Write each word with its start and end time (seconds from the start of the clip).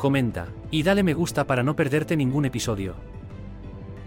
comenta 0.00 0.46
y 0.70 0.82
dale 0.82 1.02
me 1.02 1.12
gusta 1.12 1.46
para 1.46 1.62
no 1.62 1.76
perderte 1.76 2.16
ningún 2.16 2.46
episodio. 2.46 2.94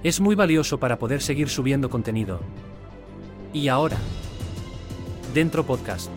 Es 0.02 0.20
muy 0.20 0.34
valioso 0.34 0.80
para 0.80 0.98
poder 0.98 1.22
seguir 1.22 1.50
subiendo 1.50 1.90
contenido. 1.90 2.40
Y 3.54 3.68
ahora, 3.68 3.98
Dentro 5.36 5.64
Podcast. 5.64 6.10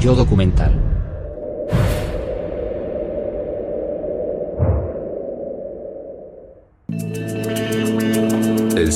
Yo 0.00 0.14
documental. 0.14 0.85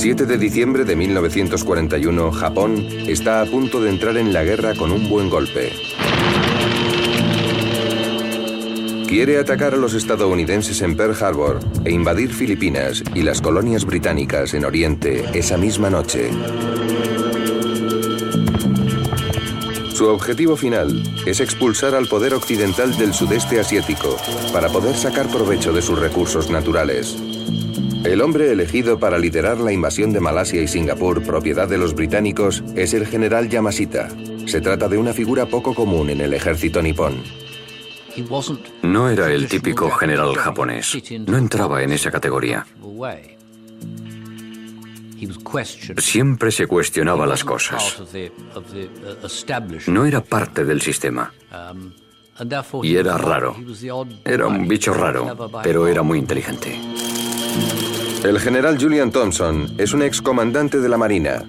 7 0.00 0.24
de 0.24 0.38
diciembre 0.38 0.86
de 0.86 0.96
1941, 0.96 2.32
Japón 2.32 2.88
está 3.06 3.42
a 3.42 3.44
punto 3.44 3.82
de 3.82 3.90
entrar 3.90 4.16
en 4.16 4.32
la 4.32 4.42
guerra 4.42 4.74
con 4.74 4.92
un 4.92 5.10
buen 5.10 5.28
golpe. 5.28 5.74
Quiere 9.06 9.36
atacar 9.36 9.74
a 9.74 9.76
los 9.76 9.92
estadounidenses 9.92 10.80
en 10.80 10.96
Pearl 10.96 11.22
Harbor 11.22 11.60
e 11.84 11.92
invadir 11.92 12.32
Filipinas 12.32 13.04
y 13.14 13.20
las 13.20 13.42
colonias 13.42 13.84
británicas 13.84 14.54
en 14.54 14.64
Oriente 14.64 15.22
esa 15.34 15.58
misma 15.58 15.90
noche. 15.90 16.30
Su 19.92 20.06
objetivo 20.06 20.56
final 20.56 21.02
es 21.26 21.40
expulsar 21.40 21.94
al 21.94 22.08
poder 22.08 22.32
occidental 22.32 22.96
del 22.96 23.12
sudeste 23.12 23.60
asiático 23.60 24.16
para 24.50 24.70
poder 24.70 24.96
sacar 24.96 25.28
provecho 25.28 25.74
de 25.74 25.82
sus 25.82 25.98
recursos 25.98 26.48
naturales. 26.48 27.18
El 28.04 28.22
hombre 28.22 28.50
elegido 28.50 28.98
para 28.98 29.18
liderar 29.18 29.58
la 29.58 29.72
invasión 29.72 30.12
de 30.12 30.20
Malasia 30.20 30.62
y 30.62 30.68
Singapur, 30.68 31.22
propiedad 31.22 31.68
de 31.68 31.78
los 31.78 31.94
británicos, 31.94 32.64
es 32.74 32.94
el 32.94 33.06
general 33.06 33.48
Yamashita. 33.48 34.08
Se 34.46 34.60
trata 34.60 34.88
de 34.88 34.96
una 34.96 35.12
figura 35.12 35.46
poco 35.46 35.74
común 35.74 36.08
en 36.10 36.20
el 36.20 36.32
ejército 36.32 36.80
nipón. 36.80 37.22
No 38.82 39.08
era 39.08 39.30
el 39.30 39.46
típico 39.48 39.90
general 39.90 40.34
japonés. 40.34 40.96
No 41.26 41.36
entraba 41.36 41.82
en 41.82 41.92
esa 41.92 42.10
categoría. 42.10 42.66
Siempre 45.98 46.50
se 46.50 46.66
cuestionaba 46.66 47.26
las 47.26 47.44
cosas. 47.44 48.02
No 49.86 50.06
era 50.06 50.22
parte 50.22 50.64
del 50.64 50.80
sistema. 50.80 51.32
Y 52.82 52.96
era 52.96 53.18
raro. 53.18 53.54
Era 54.24 54.46
un 54.46 54.66
bicho 54.66 54.94
raro, 54.94 55.50
pero 55.62 55.86
era 55.86 56.02
muy 56.02 56.18
inteligente. 56.18 56.78
El 58.24 58.38
general 58.38 58.76
Julian 58.78 59.10
Thompson 59.10 59.74
es 59.78 59.94
un 59.94 60.02
excomandante 60.02 60.78
de 60.78 60.88
la 60.90 60.98
Marina. 60.98 61.42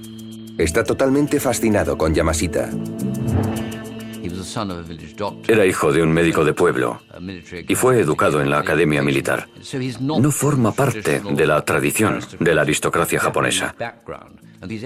Está 0.58 0.84
totalmente 0.84 1.40
fascinado 1.40 1.98
con 1.98 2.14
Yamashita. 2.14 2.70
Era 5.48 5.66
hijo 5.66 5.92
de 5.92 6.02
un 6.02 6.12
médico 6.12 6.46
de 6.46 6.54
pueblo 6.54 7.02
y 7.68 7.76
fue 7.76 8.00
educado 8.00 8.42
en 8.42 8.50
la 8.50 8.60
academia 8.60 9.02
militar. 9.02 9.48
No 10.00 10.32
forma 10.32 10.72
parte 10.72 11.20
de 11.20 11.46
la 11.46 11.64
tradición 11.66 12.20
de 12.40 12.56
la 12.56 12.62
aristocracia 12.62 13.20
japonesa. 13.20 13.76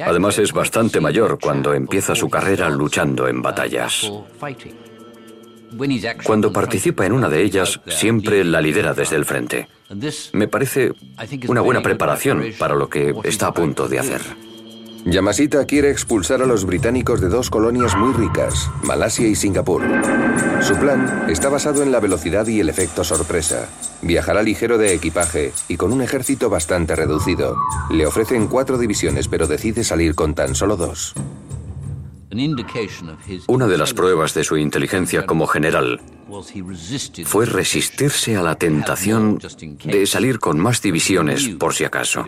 Además 0.06 0.40
es 0.40 0.54
bastante 0.54 1.00
mayor 1.00 1.38
cuando 1.40 1.74
empieza 1.74 2.16
su 2.16 2.30
carrera 2.30 2.70
luchando 2.70 3.28
en 3.28 3.42
batallas. 3.44 4.12
Cuando 6.24 6.52
participa 6.52 7.06
en 7.06 7.12
una 7.12 7.30
de 7.30 7.44
ellas, 7.44 7.80
siempre 7.88 8.44
la 8.44 8.62
lidera 8.62 8.94
desde 8.94 9.18
el 9.18 9.26
frente. 9.26 9.68
Me 10.34 10.48
parece 10.48 10.94
una 11.48 11.62
buena 11.62 11.82
preparación 11.82 12.44
para 12.58 12.76
lo 12.76 12.90
que 12.90 13.14
está 13.24 13.48
a 13.48 13.54
punto 13.54 13.88
de 13.88 14.00
hacer. 14.00 14.22
Yamashita 15.06 15.66
quiere 15.66 15.92
expulsar 15.92 16.42
a 16.42 16.48
los 16.48 16.66
británicos 16.66 17.22
de 17.22 17.30
dos 17.30 17.52
colonias 17.52 17.96
muy 17.96 18.12
ricas, 18.14 18.72
Malasia 18.82 19.28
y 19.28 19.36
Singapur. 19.36 19.84
Su 20.62 20.76
plan 20.78 21.28
está 21.30 21.50
basado 21.50 21.84
en 21.84 21.92
la 21.92 22.00
velocidad 22.00 22.48
y 22.48 22.60
el 22.60 22.70
efecto 22.70 23.04
sorpresa. 23.04 23.70
Viajará 24.02 24.42
ligero 24.42 24.80
de 24.80 24.96
equipaje 24.96 25.54
y 25.68 25.78
con 25.78 25.94
un 25.94 26.02
ejército 26.02 26.50
bastante 26.50 26.96
reducido. 26.96 27.56
Le 27.92 28.08
ofrecen 28.08 28.48
cuatro 28.48 28.80
divisiones, 28.80 29.28
pero 29.28 29.46
decide 29.46 29.84
salir 29.84 30.16
con 30.16 30.34
tan 30.34 30.56
solo 30.56 30.76
dos. 30.76 31.14
Una 33.48 33.68
de 33.68 33.78
las 33.78 33.94
pruebas 33.94 34.34
de 34.34 34.44
su 34.44 34.58
inteligencia 34.58 35.28
como 35.28 35.46
general 35.46 36.02
fue 37.26 37.46
resistirse 37.46 38.36
a 38.36 38.42
la 38.42 38.56
tentación 38.56 39.40
de 39.84 40.06
salir 40.08 40.40
con 40.40 40.60
más 40.60 40.82
divisiones 40.82 41.50
por 41.60 41.74
si 41.74 41.86
acaso. 41.86 42.26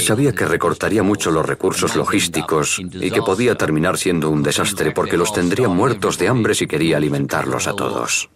Sabía 0.00 0.32
que 0.32 0.44
recortaría 0.44 1.04
mucho 1.04 1.30
los 1.30 1.46
recursos 1.46 1.94
logísticos 1.94 2.80
y 2.80 3.10
que 3.10 3.22
podía 3.22 3.54
terminar 3.54 3.96
siendo 3.96 4.28
un 4.28 4.42
desastre 4.42 4.90
porque 4.90 5.16
los 5.16 5.32
tendría 5.32 5.68
muertos 5.68 6.18
de 6.18 6.28
hambre 6.28 6.54
si 6.54 6.66
quería 6.66 6.96
alimentarlos 6.96 7.68
a 7.68 7.74
todos. 7.74 8.28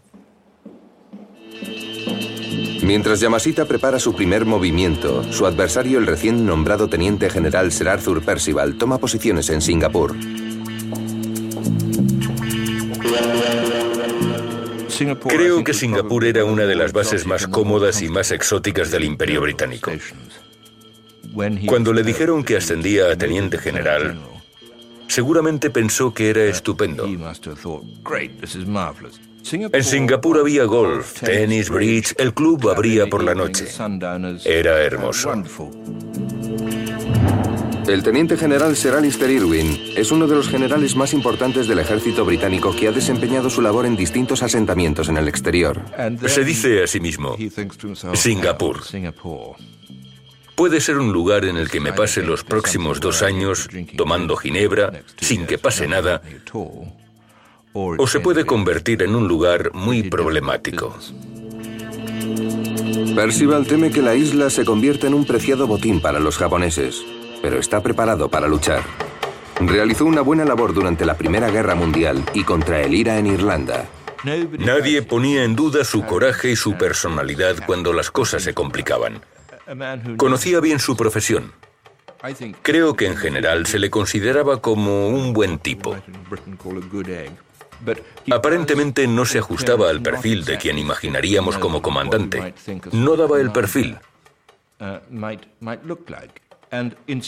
Mientras 2.83 3.21
Yamashita 3.21 3.65
prepara 3.65 4.01
su 4.01 4.15
primer 4.15 4.45
movimiento, 4.45 5.23
su 5.33 5.47
adversario, 5.47 5.99
el 5.99 6.07
recién 6.07 6.45
nombrado 6.45 6.89
teniente 6.89 7.31
general 7.31 7.71
Sir 7.71 7.89
Arthur 7.89 8.23
Percival, 8.23 8.77
toma 8.77 8.99
posiciones 8.99 9.51
en 9.51 9.61
Singapur. 9.61 10.17
Creo 15.29 15.65
que 15.65 15.75
Singapur 15.75 16.25
era 16.25 16.45
una 16.45 16.65
de 16.65 16.75
las 16.75 16.93
bases 16.93 17.27
más 17.27 17.47
cómodas 17.47 18.03
y 18.03 18.09
más 18.09 18.31
exóticas 18.31 18.91
del 18.91 19.05
Imperio 19.05 19.41
Británico. 19.41 19.91
Cuando 21.67 21.93
le 21.93 22.03
dijeron 22.03 22.45
que 22.45 22.57
ascendía 22.57 23.11
a 23.11 23.17
teniente 23.17 23.59
general, 23.59 24.21
seguramente 25.09 25.71
pensó 25.71 26.13
que 26.13 26.31
era 26.31 26.45
estupendo. 26.45 27.07
En 29.73 29.85
Singapur 29.85 30.39
había 30.39 30.65
golf, 30.65 31.21
tenis, 31.21 31.69
bridge, 31.69 32.15
el 32.19 32.33
club 32.33 32.71
abría 32.71 33.07
por 33.07 33.25
la 33.25 33.35
noche. 33.35 33.67
Era 34.45 34.83
hermoso. 34.83 35.33
El 37.87 38.03
teniente 38.03 38.37
general 38.37 38.77
Sir 38.77 38.93
Alistair 38.93 39.31
Irwin 39.31 39.93
es 39.97 40.13
uno 40.13 40.27
de 40.27 40.37
los 40.37 40.49
generales 40.49 40.95
más 40.95 41.13
importantes 41.13 41.67
del 41.67 41.81
ejército 41.81 42.25
británico 42.25 42.75
que 42.75 42.89
ha 42.89 42.93
desempeñado 42.93 43.51
su 43.51 43.61
labor 43.61 43.87
en 43.87 43.97
distintos 43.97 44.43
asentamientos 44.43 45.09
en 45.09 45.17
el 45.17 45.29
exterior. 45.29 45.81
Se 46.27 46.45
dice 46.45 46.85
a 46.85 46.87
sí 46.87 47.01
mismo, 47.01 47.37
Singapur. 48.15 48.81
Puede 50.55 50.81
ser 50.81 50.99
un 50.99 51.13
lugar 51.13 51.45
en 51.45 51.57
el 51.57 51.71
que 51.71 51.81
me 51.81 51.93
pase 51.93 52.23
los 52.23 52.45
próximos 52.45 53.01
dos 53.01 53.23
años 53.23 53.69
tomando 53.97 54.37
ginebra 54.37 55.03
sin 55.21 55.47
que 55.47 55.59
pase 55.59 55.89
nada, 55.89 56.23
o 57.73 58.07
se 58.07 58.21
puede 58.21 58.45
convertir 58.45 59.03
en 59.03 59.15
un 59.15 59.27
lugar 59.27 59.73
muy 59.75 60.05
problemático. 60.05 60.97
Percival 63.15 63.67
teme 63.67 63.91
que 63.91 64.03
la 64.03 64.15
isla 64.15 64.49
se 64.51 64.65
convierta 64.65 65.07
en 65.07 65.15
un 65.15 65.27
preciado 65.27 65.67
botín 65.67 66.01
para 66.01 66.19
los 66.19 66.39
japoneses, 66.39 67.05
pero 67.43 67.59
está 67.59 67.83
preparado 67.83 68.29
para 68.29 68.49
luchar. 68.49 68.83
Realizó 69.61 70.07
una 70.07 70.23
buena 70.23 70.45
labor 70.45 70.73
durante 70.73 71.05
la 71.05 71.17
Primera 71.17 71.51
Guerra 71.51 71.75
Mundial 71.75 72.25
y 72.33 72.45
contra 72.45 72.81
el 72.81 72.95
IRA 72.95 73.19
en 73.19 73.27
Irlanda. 73.27 73.87
Nadie 74.25 75.03
ponía 75.03 75.45
en 75.45 75.57
duda 75.57 75.85
su 75.85 76.05
coraje 76.05 76.53
y 76.53 76.57
su 76.57 76.75
personalidad 76.75 77.57
cuando 77.67 77.93
las 77.93 78.11
cosas 78.11 78.43
se 78.43 78.55
complicaban. 78.55 79.21
Conocía 80.17 80.61
bien 80.61 80.79
su 80.79 80.97
profesión. 80.97 81.53
Creo 82.63 82.95
que 82.95 83.07
en 83.07 83.17
general 83.17 83.67
se 83.67 83.81
le 83.81 83.91
consideraba 83.91 84.61
como 84.61 85.09
un 85.09 85.33
buen 85.33 85.59
tipo. 85.59 85.97
Aparentemente 88.31 89.09
no 89.09 89.25
se 89.25 89.39
ajustaba 89.39 89.91
al 89.91 90.01
perfil 90.03 90.45
de 90.45 90.57
quien 90.57 90.79
imaginaríamos 90.79 91.59
como 91.59 91.83
comandante. 91.83 92.55
No 92.93 93.17
daba 93.17 93.41
el 93.41 93.51
perfil. 93.51 93.99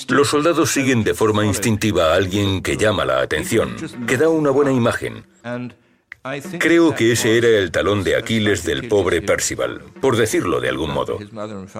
Los 0.08 0.28
soldados 0.28 0.70
siguen 0.70 1.04
de 1.04 1.12
forma 1.12 1.44
instintiva 1.44 2.12
a 2.12 2.16
alguien 2.16 2.62
que 2.62 2.76
llama 2.76 3.04
la 3.04 3.20
atención, 3.20 3.76
que 4.06 4.16
da 4.16 4.28
una 4.30 4.50
buena 4.50 4.72
imagen. 4.72 5.24
Creo 6.58 6.94
que 6.94 7.12
ese 7.12 7.36
era 7.36 7.48
el 7.48 7.70
talón 7.70 8.02
de 8.02 8.16
Aquiles 8.16 8.64
del 8.64 8.88
pobre 8.88 9.20
Percival, 9.20 9.82
por 10.00 10.16
decirlo 10.16 10.60
de 10.60 10.70
algún 10.70 10.90
modo. 10.90 11.18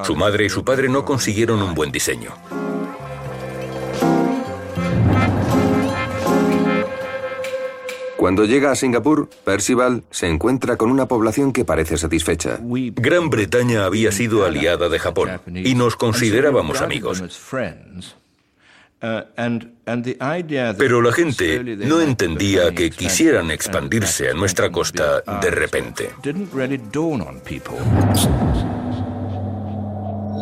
Su 0.04 0.14
madre 0.14 0.44
y 0.44 0.50
su 0.50 0.62
padre 0.62 0.90
no 0.90 1.06
consiguieron 1.06 1.62
un 1.62 1.74
buen 1.74 1.90
diseño. 1.90 2.34
Cuando 8.24 8.46
llega 8.46 8.70
a 8.70 8.74
Singapur, 8.74 9.28
Percival 9.44 10.02
se 10.10 10.26
encuentra 10.26 10.78
con 10.78 10.90
una 10.90 11.04
población 11.04 11.52
que 11.52 11.66
parece 11.66 11.98
satisfecha. 11.98 12.58
Gran 12.96 13.28
Bretaña 13.28 13.84
había 13.84 14.12
sido 14.12 14.46
aliada 14.46 14.88
de 14.88 14.98
Japón 14.98 15.42
y 15.46 15.74
nos 15.74 15.94
considerábamos 15.96 16.80
amigos. 16.80 17.22
Pero 20.78 21.02
la 21.02 21.12
gente 21.12 21.76
no 21.76 22.00
entendía 22.00 22.74
que 22.74 22.88
quisieran 22.88 23.50
expandirse 23.50 24.30
a 24.30 24.32
nuestra 24.32 24.72
costa 24.72 25.20
de 25.42 25.50
repente. 25.50 26.08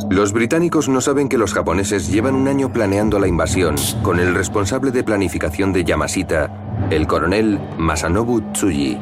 Los 0.08 0.32
británicos 0.32 0.88
no 0.88 1.00
saben 1.00 1.28
que 1.28 1.38
los 1.38 1.52
japoneses 1.52 2.12
llevan 2.12 2.34
un 2.34 2.46
año 2.46 2.72
planeando 2.72 3.18
la 3.18 3.26
invasión 3.26 3.74
con 4.02 4.20
el 4.20 4.34
responsable 4.34 4.90
de 4.90 5.02
planificación 5.02 5.72
de 5.72 5.84
Yamashita, 5.84 6.71
el 6.90 7.06
coronel 7.06 7.58
Masanobu 7.78 8.40
Tsuji. 8.52 8.98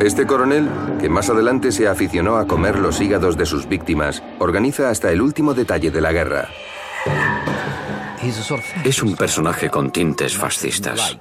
Este 0.00 0.26
coronel, 0.26 0.68
que 1.00 1.08
más 1.08 1.30
adelante 1.30 1.72
se 1.72 1.88
aficionó 1.88 2.36
a 2.36 2.46
comer 2.46 2.78
los 2.78 3.00
hígados 3.00 3.36
de 3.36 3.46
sus 3.46 3.68
víctimas, 3.68 4.22
organiza 4.38 4.90
hasta 4.90 5.10
el 5.10 5.20
último 5.20 5.54
detalle 5.54 5.90
de 5.90 6.00
la 6.00 6.12
guerra. 6.12 6.48
Es 8.84 9.02
un 9.02 9.16
personaje 9.16 9.70
con 9.70 9.90
tintes 9.90 10.36
fascistas. 10.36 11.18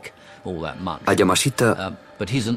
A 1.06 1.14
Yamashita 1.14 1.98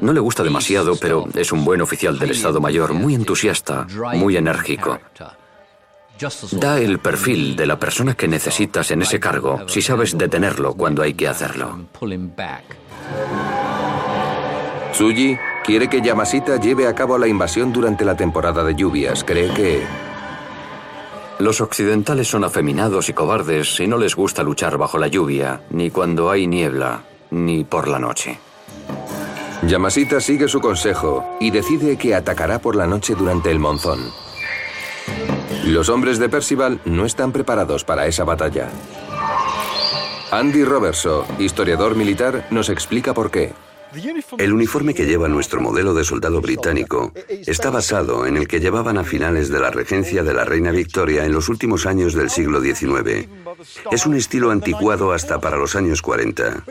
no 0.01 0.13
le 0.13 0.19
gusta 0.19 0.43
demasiado, 0.43 0.95
pero 0.95 1.27
es 1.33 1.51
un 1.51 1.65
buen 1.65 1.81
oficial 1.81 2.17
del 2.19 2.31
Estado 2.31 2.61
Mayor, 2.61 2.93
muy 2.93 3.15
entusiasta, 3.15 3.87
muy 4.13 4.37
enérgico. 4.37 4.99
Da 6.51 6.79
el 6.79 6.99
perfil 6.99 7.55
de 7.55 7.65
la 7.65 7.79
persona 7.79 8.13
que 8.13 8.27
necesitas 8.27 8.91
en 8.91 9.01
ese 9.01 9.19
cargo 9.19 9.61
si 9.67 9.81
sabes 9.81 10.17
detenerlo 10.17 10.73
cuando 10.73 11.01
hay 11.01 11.13
que 11.13 11.27
hacerlo. 11.27 11.79
Tsuji 14.91 15.37
quiere 15.63 15.87
que 15.87 16.01
Yamashita 16.01 16.59
lleve 16.59 16.87
a 16.87 16.95
cabo 16.95 17.17
la 17.17 17.27
invasión 17.27 17.71
durante 17.71 18.03
la 18.03 18.17
temporada 18.17 18.63
de 18.63 18.75
lluvias. 18.75 19.23
Cree 19.23 19.53
que... 19.53 19.83
Los 21.39 21.61
occidentales 21.61 22.27
son 22.27 22.43
afeminados 22.43 23.07
y 23.07 23.13
cobardes 23.13 23.79
y 23.79 23.87
no 23.87 23.97
les 23.97 24.13
gusta 24.13 24.43
luchar 24.43 24.77
bajo 24.77 24.97
la 24.97 25.07
lluvia, 25.07 25.61
ni 25.69 25.89
cuando 25.89 26.29
hay 26.29 26.47
niebla, 26.47 27.03
ni 27.31 27.63
por 27.63 27.87
la 27.87 27.97
noche. 27.97 28.37
Yamashita 29.65 30.19
sigue 30.19 30.49
su 30.49 30.59
consejo 30.59 31.37
y 31.39 31.51
decide 31.51 31.97
que 31.97 32.13
atacará 32.13 32.59
por 32.59 32.75
la 32.75 32.87
noche 32.87 33.15
durante 33.15 33.51
el 33.51 33.59
monzón. 33.59 34.28
Los 35.65 35.89
hombres 35.89 36.19
de 36.19 36.29
Percival 36.29 36.79
no 36.85 37.05
están 37.05 37.31
preparados 37.31 37.83
para 37.83 38.07
esa 38.07 38.23
batalla. 38.23 38.69
Andy 40.31 40.63
Robertson, 40.63 41.25
historiador 41.39 41.95
militar, 41.95 42.47
nos 42.49 42.69
explica 42.69 43.13
por 43.13 43.29
qué. 43.31 43.53
El 44.37 44.53
uniforme 44.53 44.93
que 44.93 45.05
lleva 45.05 45.27
nuestro 45.27 45.61
modelo 45.61 45.93
de 45.93 46.03
soldado 46.03 46.41
británico 46.41 47.11
está 47.27 47.69
basado 47.69 48.25
en 48.25 48.37
el 48.37 48.47
que 48.47 48.59
llevaban 48.59 48.97
a 48.97 49.03
finales 49.03 49.49
de 49.49 49.59
la 49.59 49.71
regencia 49.71 50.23
de 50.23 50.33
la 50.33 50.45
reina 50.45 50.71
Victoria 50.71 51.25
en 51.25 51.31
los 51.31 51.49
últimos 51.49 51.85
años 51.85 52.13
del 52.13 52.29
siglo 52.29 52.61
XIX. 52.61 53.27
Es 53.91 54.05
un 54.05 54.15
estilo 54.15 54.51
anticuado 54.51 55.11
hasta 55.11 55.39
para 55.39 55.57
los 55.57 55.75
años 55.75 56.01
40. 56.01 56.63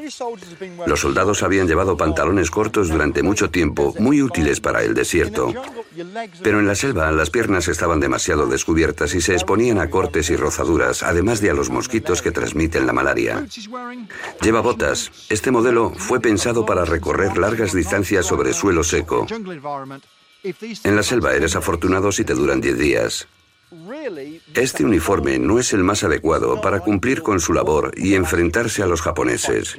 Los 0.86 1.00
soldados 1.00 1.42
habían 1.42 1.66
llevado 1.66 1.96
pantalones 1.96 2.50
cortos 2.50 2.88
durante 2.88 3.22
mucho 3.22 3.50
tiempo, 3.50 3.94
muy 3.98 4.22
útiles 4.22 4.60
para 4.60 4.82
el 4.82 4.94
desierto. 4.94 5.52
Pero 6.42 6.60
en 6.60 6.66
la 6.66 6.74
selva 6.74 7.10
las 7.12 7.30
piernas 7.30 7.68
estaban 7.68 8.00
demasiado 8.00 8.46
descubiertas 8.46 9.14
y 9.14 9.20
se 9.20 9.32
exponían 9.34 9.78
a 9.78 9.90
cortes 9.90 10.30
y 10.30 10.36
rozaduras, 10.36 11.02
además 11.02 11.40
de 11.40 11.50
a 11.50 11.54
los 11.54 11.70
mosquitos 11.70 12.22
que 12.22 12.30
transmiten 12.30 12.86
la 12.86 12.92
malaria. 12.92 13.44
Lleva 14.40 14.60
botas. 14.60 15.10
Este 15.28 15.50
modelo 15.50 15.92
fue 15.96 16.20
pensado 16.20 16.64
para 16.64 16.84
recorrer 17.12 17.38
largas 17.38 17.72
distancias 17.72 18.26
sobre 18.26 18.52
suelo 18.52 18.84
seco. 18.84 19.26
En 20.84 20.96
la 20.96 21.02
selva 21.02 21.34
eres 21.34 21.56
afortunado 21.56 22.12
si 22.12 22.24
te 22.24 22.34
duran 22.34 22.60
10 22.60 22.78
días. 22.78 23.28
Este 24.54 24.84
uniforme 24.84 25.38
no 25.38 25.58
es 25.58 25.72
el 25.72 25.84
más 25.84 26.04
adecuado 26.04 26.60
para 26.60 26.80
cumplir 26.80 27.22
con 27.22 27.40
su 27.40 27.52
labor 27.52 27.92
y 27.96 28.14
enfrentarse 28.14 28.82
a 28.82 28.86
los 28.86 29.02
japoneses. 29.02 29.76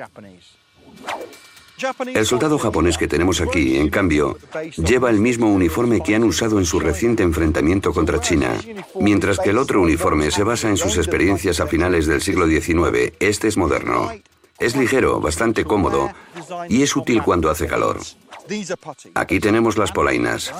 El 2.13 2.25
soldado 2.25 2.59
japonés 2.59 2.97
que 2.97 3.07
tenemos 3.07 3.39
aquí, 3.39 3.77
en 3.77 3.89
cambio, 3.89 4.37
lleva 4.75 5.09
el 5.09 5.19
mismo 5.19 5.51
uniforme 5.51 6.01
que 6.01 6.13
han 6.13 6.23
usado 6.23 6.59
en 6.59 6.65
su 6.65 6.79
reciente 6.79 7.23
enfrentamiento 7.23 7.93
contra 7.93 8.19
China. 8.19 8.53
Mientras 8.99 9.39
que 9.39 9.51
el 9.51 9.57
otro 9.57 9.81
uniforme 9.81 10.29
se 10.29 10.43
basa 10.43 10.69
en 10.69 10.77
sus 10.77 10.97
experiencias 10.97 11.61
a 11.61 11.67
finales 11.67 12.05
del 12.05 12.21
siglo 12.21 12.47
XIX, 12.47 13.13
este 13.19 13.47
es 13.47 13.55
moderno. 13.55 14.11
Es 14.59 14.75
ligero, 14.75 15.19
bastante 15.21 15.63
cómodo 15.63 16.11
y 16.67 16.81
es 16.83 16.95
útil 16.95 17.23
cuando 17.23 17.49
hace 17.49 17.67
calor. 17.67 17.99
Aquí 19.13 19.39
tenemos 19.39 19.77
las 19.77 19.91
polainas. 19.91 20.51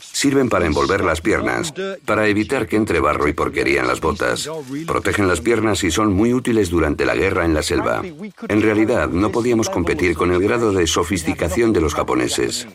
Sirven 0.00 0.48
para 0.48 0.66
envolver 0.66 1.04
las 1.04 1.20
piernas, 1.20 1.72
para 2.04 2.26
evitar 2.26 2.66
que 2.66 2.76
entre 2.76 3.00
barro 3.00 3.28
y 3.28 3.34
porquería 3.34 3.82
en 3.82 3.88
las 3.88 4.00
botas. 4.00 4.48
Protegen 4.86 5.28
las 5.28 5.40
piernas 5.40 5.84
y 5.84 5.90
son 5.90 6.12
muy 6.12 6.32
útiles 6.32 6.70
durante 6.70 7.04
la 7.04 7.14
guerra 7.14 7.44
en 7.44 7.54
la 7.54 7.62
selva. 7.62 8.02
En 8.48 8.62
realidad, 8.62 9.08
no 9.08 9.30
podíamos 9.30 9.70
competir 9.70 10.16
con 10.16 10.32
el 10.32 10.42
grado 10.42 10.72
de 10.72 10.86
sofisticación 10.86 11.72
de 11.72 11.80
los 11.80 11.94
japoneses. 11.94 12.66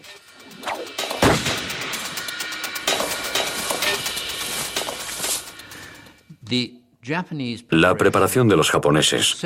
La 7.70 7.96
preparación 7.96 8.48
de 8.48 8.56
los 8.56 8.70
japoneses 8.70 9.38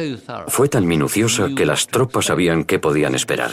fue 0.47 0.67
tan 0.67 0.85
minuciosa 0.85 1.49
que 1.55 1.65
las 1.65 1.87
tropas 1.87 2.25
sabían 2.25 2.65
qué 2.65 2.79
podían 2.79 3.15
esperar. 3.15 3.51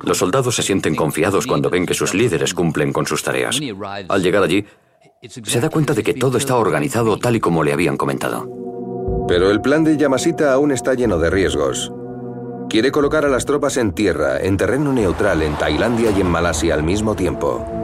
Los 0.00 0.18
soldados 0.18 0.54
se 0.54 0.62
sienten 0.62 0.94
confiados 0.94 1.46
cuando 1.46 1.68
ven 1.68 1.84
que 1.84 1.94
sus 1.94 2.14
líderes 2.14 2.54
cumplen 2.54 2.92
con 2.92 3.06
sus 3.06 3.24
tareas. 3.24 3.58
Al 4.08 4.22
llegar 4.22 4.44
allí, 4.44 4.64
se 5.28 5.60
da 5.60 5.68
cuenta 5.68 5.94
de 5.94 6.02
que 6.02 6.14
todo 6.14 6.38
está 6.38 6.56
organizado 6.56 7.18
tal 7.18 7.36
y 7.36 7.40
como 7.40 7.64
le 7.64 7.72
habían 7.72 7.96
comentado. 7.96 8.48
Pero 9.26 9.50
el 9.50 9.60
plan 9.60 9.82
de 9.82 9.96
Yamashita 9.96 10.52
aún 10.52 10.70
está 10.70 10.94
lleno 10.94 11.18
de 11.18 11.30
riesgos. 11.30 11.92
Quiere 12.68 12.92
colocar 12.92 13.24
a 13.24 13.28
las 13.28 13.44
tropas 13.44 13.76
en 13.76 13.92
tierra, 13.92 14.40
en 14.40 14.56
terreno 14.56 14.92
neutral, 14.92 15.42
en 15.42 15.56
Tailandia 15.56 16.10
y 16.10 16.20
en 16.20 16.30
Malasia 16.30 16.74
al 16.74 16.82
mismo 16.82 17.14
tiempo. 17.14 17.81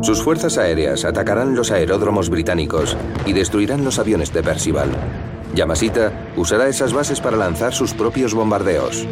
Sus 0.00 0.22
fuerzas 0.22 0.58
aéreas 0.58 1.04
atacarán 1.04 1.54
los 1.54 1.70
aeródromos 1.70 2.30
británicos 2.30 2.96
y 3.26 3.32
destruirán 3.32 3.84
los 3.84 3.98
aviones 3.98 4.32
de 4.32 4.42
Percival. 4.42 4.90
Yamashita 5.54 6.12
usará 6.36 6.68
esas 6.68 6.92
bases 6.92 7.20
para 7.20 7.36
lanzar 7.36 7.74
sus 7.74 7.94
propios 7.94 8.34
bombardeos. 8.34 9.06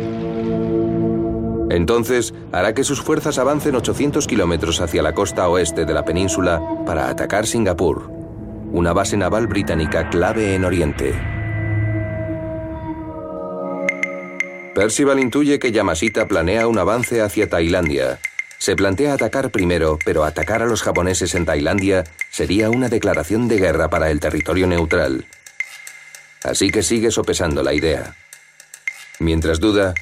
Entonces, 1.71 2.33
hará 2.53 2.73
que 2.73 2.85
sus 2.85 3.03
fuerzas 3.03 3.39
avancen 3.39 3.75
800 3.75 4.27
kilómetros 4.27 4.81
hacia 4.81 5.03
la 5.03 5.15
costa 5.15 5.49
oeste 5.49 5.85
de 5.85 5.95
la 5.95 6.05
península 6.05 6.63
para 6.87 7.09
atacar 7.09 7.47
Singapur. 7.47 8.11
una 8.73 8.93
base 8.93 9.17
naval 9.17 9.47
británica 9.47 10.11
clave 10.11 10.55
en 10.55 10.65
Oriente. 10.65 11.15
Percival 14.75 15.19
intuye 15.21 15.59
que 15.59 15.73
Yamashita 15.73 16.29
planea 16.29 16.69
un 16.69 16.79
avance 16.79 17.23
hacia 17.23 17.49
Tailandia. 17.49 18.19
Se 18.59 18.75
plantea 18.75 19.15
atacar 19.15 19.51
primero, 19.51 19.99
pero 20.05 20.25
atacar 20.25 20.63
a 20.63 20.67
los 20.67 20.83
japoneses 20.83 21.35
en 21.35 21.45
Tailandia 21.45 22.05
sería 22.31 22.71
una 22.71 22.89
declaración 22.89 23.49
de 23.49 23.59
guerra 23.59 23.89
para 23.91 24.11
el 24.11 24.21
territorio 24.21 24.67
neutral. 24.67 25.27
Así 26.43 26.71
que 26.71 26.83
sigue 26.83 27.11
sopesando 27.11 27.63
la 27.63 27.75
idea. 27.75 28.15
Mientras 29.19 29.61
duda, 29.61 29.95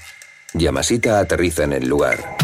Yamashita 0.53 1.19
aterriza 1.19 1.65
en 1.65 1.73
el 1.73 1.89
lugar. 1.89 2.37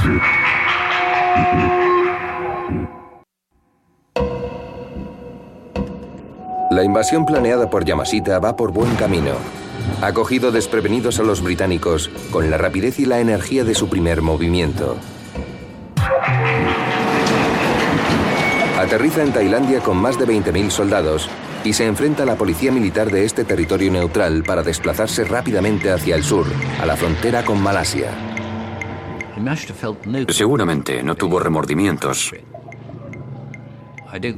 La 6.71 6.85
invasión 6.85 7.27
planeada 7.27 7.69
por 7.69 7.85
Yamashita 7.85 8.39
va 8.39 8.57
por 8.57 8.73
buen 8.73 8.95
camino. 8.97 9.35
Ha 10.03 10.13
cogido 10.13 10.53
desprevenidos 10.53 11.19
a 11.19 11.25
los 11.25 11.43
británicos 11.43 12.11
con 12.31 12.51
la 12.51 12.59
rapidez 12.59 12.99
y 13.01 13.07
la 13.07 13.21
energía 13.21 13.65
de 13.65 13.75
su 13.75 13.89
primer 13.89 14.23
movimiento. 14.23 14.97
Aterriza 18.79 19.23
en 19.23 19.33
Tailandia 19.33 19.81
con 19.81 19.99
más 19.99 20.19
de 20.19 20.27
20.000 20.27 20.71
soldados 20.71 21.29
y 21.65 21.73
se 21.73 21.87
enfrenta 21.87 22.23
a 22.23 22.27
la 22.27 22.37
policía 22.37 22.73
militar 22.73 23.11
de 23.11 23.25
este 23.25 23.45
territorio 23.45 23.93
neutral 23.93 24.43
para 24.43 24.63
desplazarse 24.63 25.25
rápidamente 25.25 25.93
hacia 25.93 26.17
el 26.17 26.25
sur, 26.25 26.47
a 26.81 26.87
la 26.87 26.97
frontera 26.97 27.45
con 27.45 27.61
Malasia. 27.63 28.11
Seguramente 30.29 31.03
no 31.03 31.15
tuvo 31.15 31.41
remordimientos. 31.41 32.33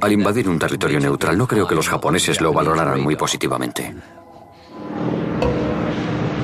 Al 0.00 0.12
invadir 0.12 0.48
un 0.48 0.58
territorio 0.58 1.00
neutral, 1.00 1.38
no 1.38 1.46
creo 1.46 1.66
que 1.66 1.74
los 1.74 1.88
japoneses 1.88 2.40
lo 2.40 2.52
valoraran 2.52 3.00
muy 3.00 3.16
positivamente. 3.16 3.94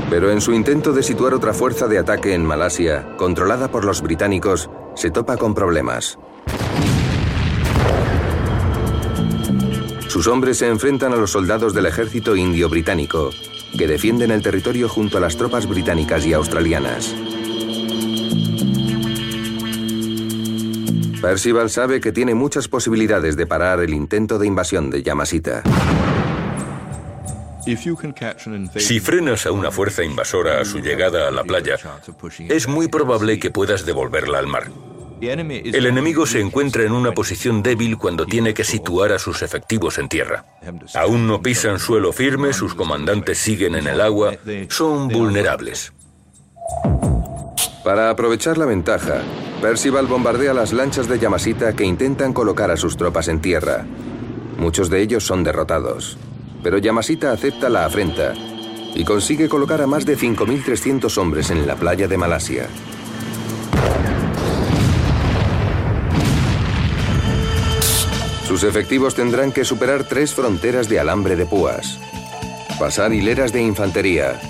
Pero 0.09 0.31
en 0.31 0.41
su 0.41 0.55
intento 0.55 0.93
de 0.93 1.03
situar 1.03 1.35
otra 1.35 1.53
fuerza 1.53 1.87
de 1.87 1.99
ataque 1.99 2.33
en 2.33 2.45
Malasia, 2.45 3.17
controlada 3.19 3.69
por 3.69 3.85
los 3.85 4.01
británicos, 4.01 4.71
se 4.99 5.13
topa 5.13 5.37
con 5.37 5.55
problemas. 5.55 6.19
Sus 10.09 10.27
hombres 10.27 10.59
se 10.59 10.67
enfrentan 10.67 11.13
a 11.13 11.17
los 11.17 11.31
soldados 11.31 11.73
del 11.73 11.87
ejército 11.87 12.35
indio 12.35 12.69
británico, 12.69 13.31
que 13.79 13.87
defienden 13.87 14.33
el 14.33 14.43
territorio 14.43 14.89
junto 14.89 15.19
a 15.19 15.21
las 15.21 15.37
tropas 15.37 15.69
británicas 15.69 16.27
y 16.27 16.33
australianas. 16.33 17.15
Percival 21.23 21.71
sabe 21.71 22.01
que 22.01 22.11
tiene 22.11 22.35
muchas 22.35 22.67
posibilidades 22.67 23.37
de 23.37 23.47
parar 23.47 23.79
el 23.79 23.95
intento 23.95 24.37
de 24.37 24.49
invasión 24.49 24.91
de 24.91 25.05
Yamashita. 25.05 25.63
Si 28.79 29.01
frenas 29.01 29.45
a 29.45 29.53
una 29.53 29.71
fuerza 29.71 30.03
invasora 30.03 30.61
a 30.61 30.65
su 30.65 30.79
llegada 30.79 31.29
a 31.29 31.31
la 31.31 31.45
playa, 31.45 31.77
es 32.49 32.67
muy 32.67 32.89
probable 32.89 33.39
que 33.39 33.51
puedas 33.51 33.85
devolverla 33.85 34.39
al 34.39 34.47
mar. 34.47 34.71
El 35.21 35.87
enemigo 35.87 36.27
se 36.27 36.41
encuentra 36.41 36.85
en 36.85 36.93
una 36.93 37.13
posición 37.13 37.63
débil 37.63 37.99
cuando 37.99 38.27
tiene 38.27 38.55
que 38.55 38.65
situar 38.65 39.13
a 39.13 39.19
sus 39.19 39.43
efectivos 39.43 39.99
en 39.99 40.09
tierra. 40.09 40.45
Aún 40.95 41.27
no 41.27 41.43
pisan 41.43 41.79
suelo 41.79 42.13
firme, 42.13 42.53
sus 42.53 42.75
comandantes 42.75 43.39
siguen 43.39 43.75
en 43.75 43.87
el 43.87 44.01
agua, 44.01 44.35
son 44.69 45.09
vulnerables. 45.09 45.93
Para 47.85 48.11
aprovechar 48.11 48.59
la 48.59 48.67
ventaja, 48.67 49.23
Percival 49.61 50.07
bombardea 50.07 50.55
las 50.55 50.73
lanchas 50.73 51.09
de 51.09 51.19
Yamashita 51.19 51.75
que 51.75 51.85
intentan 51.85 52.33
colocar 52.33 52.71
a 52.71 52.77
sus 52.77 52.97
tropas 52.97 53.29
en 53.29 53.41
tierra. 53.41 53.87
Muchos 54.57 54.89
de 54.89 55.03
ellos 55.03 55.25
son 55.25 55.43
derrotados 55.43 56.19
pero 56.63 56.79
Yamashita 56.79 57.33
acepta 57.33 57.69
la 57.69 57.85
afrenta 57.85 58.35
y 58.95 59.05
consigue 59.05 59.49
colocar 59.49 59.81
a 59.81 59.87
más 59.87 60.05
de 60.05 60.17
5.300 60.17 61.17
hombres 61.19 61.51
en 61.51 61.67
la 61.67 61.77
playa 61.77 62.09
de 62.09 62.19
Malasia. 62.19 62.69
Sus 68.49 68.65
efectivos 68.65 69.15
tendrán 69.15 69.53
que 69.53 69.63
superar 69.63 70.05
tres 70.05 70.35
fronteras 70.35 70.89
de 70.89 70.99
alambre 70.99 71.37
de 71.37 71.45
púas, 71.45 71.99
pasar 72.79 73.13
hileras 73.13 73.53
de 73.53 73.61
infantería 73.61 74.41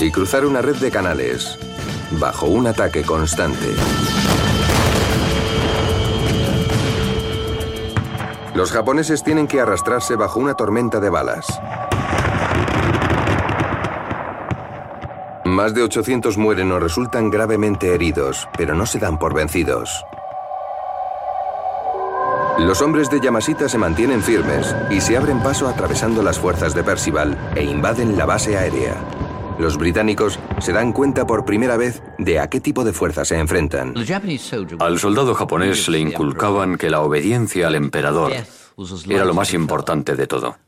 y 0.00 0.12
cruzar 0.12 0.46
una 0.46 0.62
red 0.62 0.76
de 0.76 0.92
canales 0.92 1.58
bajo 2.12 2.46
un 2.46 2.68
ataque 2.68 3.02
constante. 3.02 3.66
Los 8.54 8.70
japoneses 8.70 9.24
tienen 9.24 9.48
que 9.48 9.60
arrastrarse 9.60 10.14
bajo 10.14 10.38
una 10.38 10.54
tormenta 10.54 11.00
de 11.00 11.10
balas. 11.10 11.46
Más 15.44 15.74
de 15.74 15.82
800 15.82 16.38
mueren 16.38 16.70
o 16.70 16.78
resultan 16.78 17.28
gravemente 17.28 17.92
heridos, 17.92 18.48
pero 18.56 18.76
no 18.76 18.86
se 18.86 19.00
dan 19.00 19.18
por 19.18 19.34
vencidos. 19.34 20.04
Los 22.66 22.82
hombres 22.82 23.08
de 23.08 23.20
Yamashita 23.20 23.70
se 23.70 23.78
mantienen 23.78 24.22
firmes 24.22 24.76
y 24.90 25.00
se 25.00 25.16
abren 25.16 25.42
paso 25.42 25.66
atravesando 25.66 26.22
las 26.22 26.38
fuerzas 26.38 26.74
de 26.74 26.84
Percival 26.84 27.36
e 27.56 27.64
invaden 27.64 28.18
la 28.18 28.26
base 28.26 28.58
aérea. 28.58 28.96
Los 29.58 29.78
británicos 29.78 30.38
se 30.58 30.72
dan 30.72 30.92
cuenta 30.92 31.26
por 31.26 31.46
primera 31.46 31.78
vez 31.78 32.02
de 32.18 32.38
a 32.38 32.50
qué 32.50 32.60
tipo 32.60 32.84
de 32.84 32.92
fuerzas 32.92 33.28
se 33.28 33.38
enfrentan. 33.38 33.94
Al 34.78 34.98
soldado 34.98 35.34
japonés 35.34 35.88
le 35.88 36.00
inculcaban 36.00 36.76
que 36.76 36.90
la 36.90 37.00
obediencia 37.00 37.66
al 37.66 37.76
emperador 37.76 38.32
era 39.08 39.24
lo 39.24 39.34
más 39.34 39.54
importante 39.54 40.14
de 40.14 40.26
todo. 40.26 40.58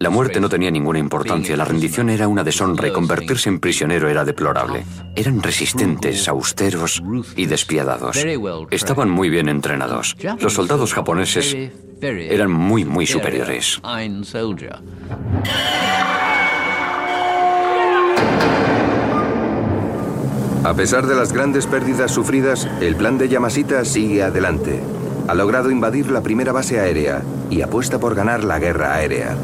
La 0.00 0.10
muerte 0.10 0.40
no 0.40 0.48
tenía 0.48 0.72
ninguna 0.72 0.98
importancia, 0.98 1.56
la 1.56 1.64
rendición 1.64 2.10
era 2.10 2.26
una 2.26 2.42
deshonra 2.42 2.88
y 2.88 2.92
convertirse 2.92 3.48
en 3.48 3.60
prisionero 3.60 4.08
era 4.08 4.24
deplorable. 4.24 4.84
Eran 5.14 5.40
resistentes, 5.40 6.26
austeros 6.28 7.00
y 7.36 7.46
despiadados. 7.46 8.16
Estaban 8.70 9.08
muy 9.08 9.30
bien 9.30 9.48
entrenados. 9.48 10.16
Los 10.40 10.54
soldados 10.54 10.92
japoneses 10.92 11.56
eran 12.00 12.50
muy, 12.50 12.84
muy 12.84 13.06
superiores. 13.06 13.80
A 20.64 20.74
pesar 20.74 21.06
de 21.06 21.14
las 21.14 21.32
grandes 21.32 21.66
pérdidas 21.66 22.10
sufridas, 22.10 22.68
el 22.80 22.96
plan 22.96 23.16
de 23.16 23.28
Yamashita 23.28 23.84
sigue 23.84 24.24
adelante. 24.24 24.82
Ha 25.28 25.34
logrado 25.34 25.70
invadir 25.70 26.10
la 26.10 26.22
primera 26.22 26.52
base 26.52 26.80
aérea 26.80 27.22
y 27.50 27.60
apuesta 27.60 28.00
por 28.00 28.14
ganar 28.14 28.44
la 28.44 28.58
guerra 28.58 28.94
aérea. 28.94 29.36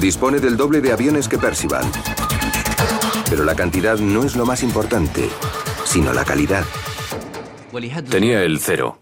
Dispone 0.00 0.40
del 0.40 0.56
doble 0.56 0.80
de 0.80 0.92
aviones 0.92 1.28
que 1.28 1.36
Percival. 1.36 1.84
Pero 3.28 3.44
la 3.44 3.54
cantidad 3.54 3.98
no 3.98 4.24
es 4.24 4.34
lo 4.34 4.46
más 4.46 4.62
importante, 4.62 5.28
sino 5.84 6.14
la 6.14 6.24
calidad. 6.24 6.64
Tenía 8.08 8.42
el 8.42 8.58
cero, 8.58 8.98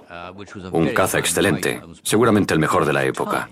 un 0.72 0.88
caza 0.88 1.20
excelente, 1.20 1.80
seguramente 2.02 2.52
el 2.52 2.58
mejor 2.58 2.84
de 2.84 2.92
la 2.92 3.04
época. 3.04 3.48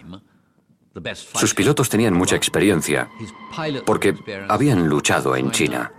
Sus 1.35 1.55
pilotos 1.55 1.89
tenían 1.89 2.15
mucha 2.15 2.35
experiencia 2.35 3.09
porque 3.87 4.17
habían 4.49 4.89
luchado 4.89 5.37
en 5.37 5.53
China. 5.53 5.93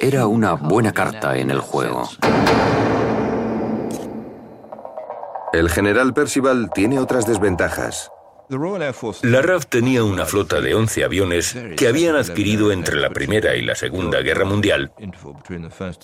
Era 0.00 0.26
una 0.26 0.54
buena 0.54 0.92
carta 0.92 1.36
en 1.36 1.50
el 1.50 1.60
juego. 1.60 2.08
El 5.52 5.70
general 5.70 6.14
Percival 6.14 6.70
tiene 6.74 6.98
otras 6.98 7.26
desventajas. 7.26 8.10
La 9.22 9.40
RAF 9.40 9.66
tenía 9.66 10.04
una 10.04 10.26
flota 10.26 10.60
de 10.60 10.74
11 10.74 11.04
aviones 11.04 11.56
que 11.76 11.88
habían 11.88 12.16
adquirido 12.16 12.72
entre 12.72 12.96
la 12.96 13.10
Primera 13.10 13.56
y 13.56 13.62
la 13.62 13.74
Segunda 13.74 14.20
Guerra 14.20 14.44
Mundial 14.44 14.92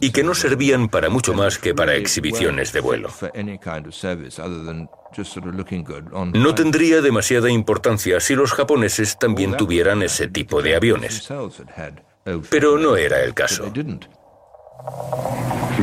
y 0.00 0.10
que 0.10 0.22
no 0.22 0.34
servían 0.34 0.88
para 0.88 1.10
mucho 1.10 1.34
más 1.34 1.58
que 1.58 1.74
para 1.74 1.94
exhibiciones 1.96 2.72
de 2.72 2.80
vuelo. 2.80 3.10
No 6.32 6.54
tendría 6.54 7.00
demasiada 7.02 7.50
importancia 7.50 8.20
si 8.20 8.34
los 8.34 8.52
japoneses 8.52 9.18
también 9.18 9.56
tuvieran 9.56 10.02
ese 10.02 10.28
tipo 10.28 10.62
de 10.62 10.76
aviones. 10.76 11.28
Pero 12.50 12.78
no 12.78 12.96
era 12.96 13.22
el 13.22 13.34
caso. 13.34 13.72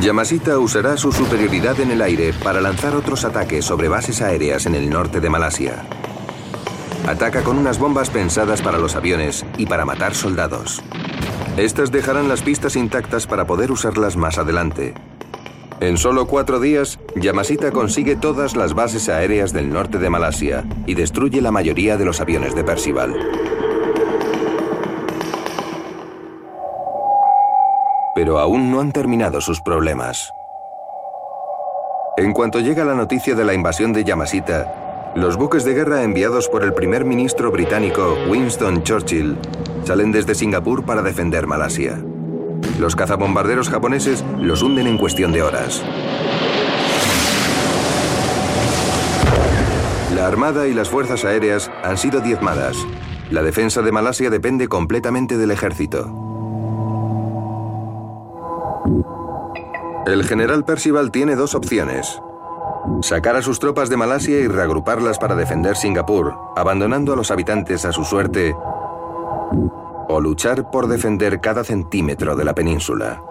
Yamashita 0.01 0.59
usará 0.59 0.95
su 0.97 1.11
superioridad 1.11 1.79
en 1.79 1.91
el 1.91 2.01
aire 2.01 2.33
para 2.43 2.61
lanzar 2.61 2.95
otros 2.95 3.25
ataques 3.25 3.65
sobre 3.65 3.87
bases 3.87 4.21
aéreas 4.21 4.65
en 4.65 4.75
el 4.75 4.89
norte 4.89 5.19
de 5.19 5.29
Malasia. 5.29 5.85
Ataca 7.07 7.41
con 7.41 7.57
unas 7.57 7.79
bombas 7.79 8.09
pensadas 8.09 8.61
para 8.61 8.77
los 8.77 8.95
aviones 8.95 9.45
y 9.57 9.65
para 9.65 9.85
matar 9.85 10.13
soldados. 10.13 10.83
Estas 11.57 11.91
dejarán 11.91 12.27
las 12.27 12.41
pistas 12.41 12.75
intactas 12.75 13.25
para 13.25 13.47
poder 13.47 13.71
usarlas 13.71 14.17
más 14.17 14.37
adelante. 14.37 14.93
En 15.79 15.97
solo 15.97 16.27
cuatro 16.27 16.59
días, 16.59 16.99
Yamashita 17.15 17.71
consigue 17.71 18.15
todas 18.15 18.55
las 18.55 18.73
bases 18.73 19.09
aéreas 19.09 19.53
del 19.53 19.69
norte 19.69 19.99
de 19.99 20.09
Malasia 20.09 20.65
y 20.85 20.95
destruye 20.95 21.39
la 21.39 21.51
mayoría 21.51 21.97
de 21.97 22.05
los 22.05 22.19
aviones 22.19 22.55
de 22.55 22.63
Percival. 22.63 23.15
Pero 28.17 28.39
aún 28.39 28.71
no 28.71 28.79
han 28.79 28.91
terminado 28.91 29.41
sus 29.41 29.61
problemas. 29.61 30.33
En 32.17 32.33
cuanto 32.33 32.59
llega 32.59 32.83
la 32.83 32.95
noticia 32.95 33.35
de 33.35 33.45
la 33.45 33.53
invasión 33.53 33.93
de 33.93 34.03
Yamasita, 34.03 35.13
los 35.15 35.37
buques 35.37 35.63
de 35.63 35.75
guerra 35.75 36.01
enviados 36.01 36.49
por 36.49 36.63
el 36.63 36.73
primer 36.73 37.05
ministro 37.05 37.51
británico 37.51 38.17
Winston 38.27 38.81
Churchill 38.81 39.37
salen 39.83 40.11
desde 40.11 40.33
Singapur 40.33 40.83
para 40.83 41.03
defender 41.03 41.45
Malasia. 41.45 41.99
Los 42.79 42.95
cazabombarderos 42.95 43.69
japoneses 43.69 44.25
los 44.39 44.63
hunden 44.63 44.87
en 44.87 44.97
cuestión 44.97 45.31
de 45.31 45.43
horas. 45.43 45.85
La 50.15 50.25
Armada 50.25 50.65
y 50.67 50.73
las 50.73 50.89
Fuerzas 50.89 51.23
Aéreas 51.23 51.69
han 51.83 51.99
sido 51.99 52.19
diezmadas. 52.21 52.77
La 53.29 53.43
defensa 53.43 53.83
de 53.83 53.91
Malasia 53.91 54.31
depende 54.31 54.67
completamente 54.67 55.37
del 55.37 55.51
ejército. 55.51 56.26
El 60.07 60.23
general 60.23 60.63
Percival 60.63 61.11
tiene 61.11 61.35
dos 61.35 61.53
opciones. 61.53 62.21
Sacar 63.01 63.35
a 63.35 63.41
sus 63.41 63.59
tropas 63.59 63.89
de 63.89 63.97
Malasia 63.97 64.39
y 64.39 64.47
reagruparlas 64.47 65.19
para 65.19 65.35
defender 65.35 65.75
Singapur, 65.75 66.33
abandonando 66.55 67.11
a 67.11 67.17
los 67.17 67.29
habitantes 67.29 67.83
a 67.83 67.91
su 67.91 68.05
suerte, 68.05 68.55
o 70.07 70.21
luchar 70.21 70.71
por 70.71 70.87
defender 70.87 71.41
cada 71.41 71.65
centímetro 71.65 72.37
de 72.37 72.45
la 72.45 72.55
península. 72.55 73.21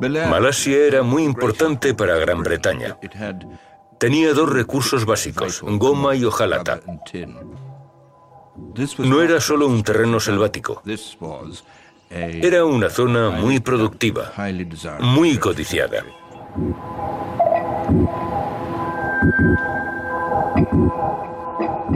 Malasia 0.00 0.78
era 0.84 1.04
muy 1.04 1.22
importante 1.22 1.94
para 1.94 2.16
Gran 2.16 2.42
Bretaña. 2.42 2.98
Tenía 3.98 4.34
dos 4.34 4.52
recursos 4.52 5.06
básicos, 5.06 5.62
goma 5.62 6.16
y 6.16 6.24
hojalata. 6.24 6.80
No 8.98 9.22
era 9.22 9.40
solo 9.40 9.68
un 9.68 9.84
terreno 9.84 10.18
selvático. 10.18 10.82
Era 12.10 12.64
una 12.64 12.88
zona 12.88 13.30
muy 13.30 13.60
productiva, 13.60 14.32
muy 15.00 15.36
codiciada. 15.36 16.04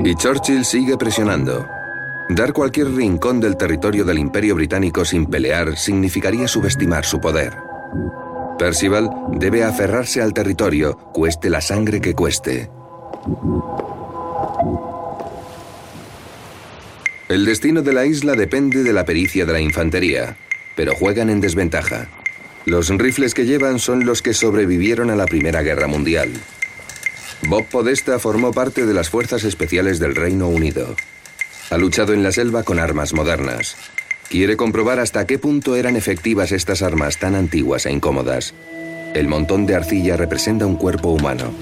Y 0.04 0.14
Churchill 0.16 0.64
sigue 0.64 0.96
presionando. 0.96 1.66
Dar 2.28 2.52
cualquier 2.52 2.88
rincón 2.88 3.40
del 3.40 3.56
territorio 3.56 4.04
del 4.04 4.18
Imperio 4.18 4.54
Británico 4.54 5.04
sin 5.04 5.26
pelear 5.26 5.76
significaría 5.76 6.48
subestimar 6.48 7.04
su 7.04 7.20
poder. 7.20 7.56
Percival 8.58 9.10
debe 9.32 9.64
aferrarse 9.64 10.22
al 10.22 10.32
territorio, 10.32 10.96
cueste 11.12 11.50
la 11.50 11.60
sangre 11.60 12.00
que 12.00 12.14
cueste. 12.14 12.70
El 17.28 17.44
destino 17.44 17.82
de 17.82 17.92
la 17.92 18.04
isla 18.04 18.34
depende 18.34 18.82
de 18.82 18.92
la 18.92 19.04
pericia 19.04 19.46
de 19.46 19.52
la 19.52 19.60
infantería, 19.60 20.36
pero 20.74 20.94
juegan 20.94 21.30
en 21.30 21.40
desventaja. 21.40 22.08
Los 22.64 22.88
rifles 22.90 23.34
que 23.34 23.46
llevan 23.46 23.78
son 23.78 24.04
los 24.04 24.22
que 24.22 24.34
sobrevivieron 24.34 25.10
a 25.10 25.16
la 25.16 25.26
Primera 25.26 25.62
Guerra 25.62 25.86
Mundial. 25.86 26.30
Bob 27.48 27.66
Podesta 27.66 28.18
formó 28.18 28.52
parte 28.52 28.86
de 28.86 28.94
las 28.94 29.10
Fuerzas 29.10 29.44
Especiales 29.44 29.98
del 29.98 30.14
Reino 30.14 30.48
Unido. 30.48 30.94
Ha 31.70 31.78
luchado 31.78 32.12
en 32.12 32.22
la 32.22 32.32
selva 32.32 32.62
con 32.62 32.78
armas 32.78 33.14
modernas. 33.14 33.76
Quiere 34.28 34.56
comprobar 34.56 35.00
hasta 35.00 35.26
qué 35.26 35.38
punto 35.38 35.74
eran 35.74 35.96
efectivas 35.96 36.52
estas 36.52 36.82
armas 36.82 37.18
tan 37.18 37.34
antiguas 37.34 37.86
e 37.86 37.92
incómodas. 37.92 38.54
El 39.14 39.28
montón 39.28 39.66
de 39.66 39.74
arcilla 39.74 40.16
representa 40.16 40.66
un 40.66 40.76
cuerpo 40.76 41.08
humano. 41.10 41.52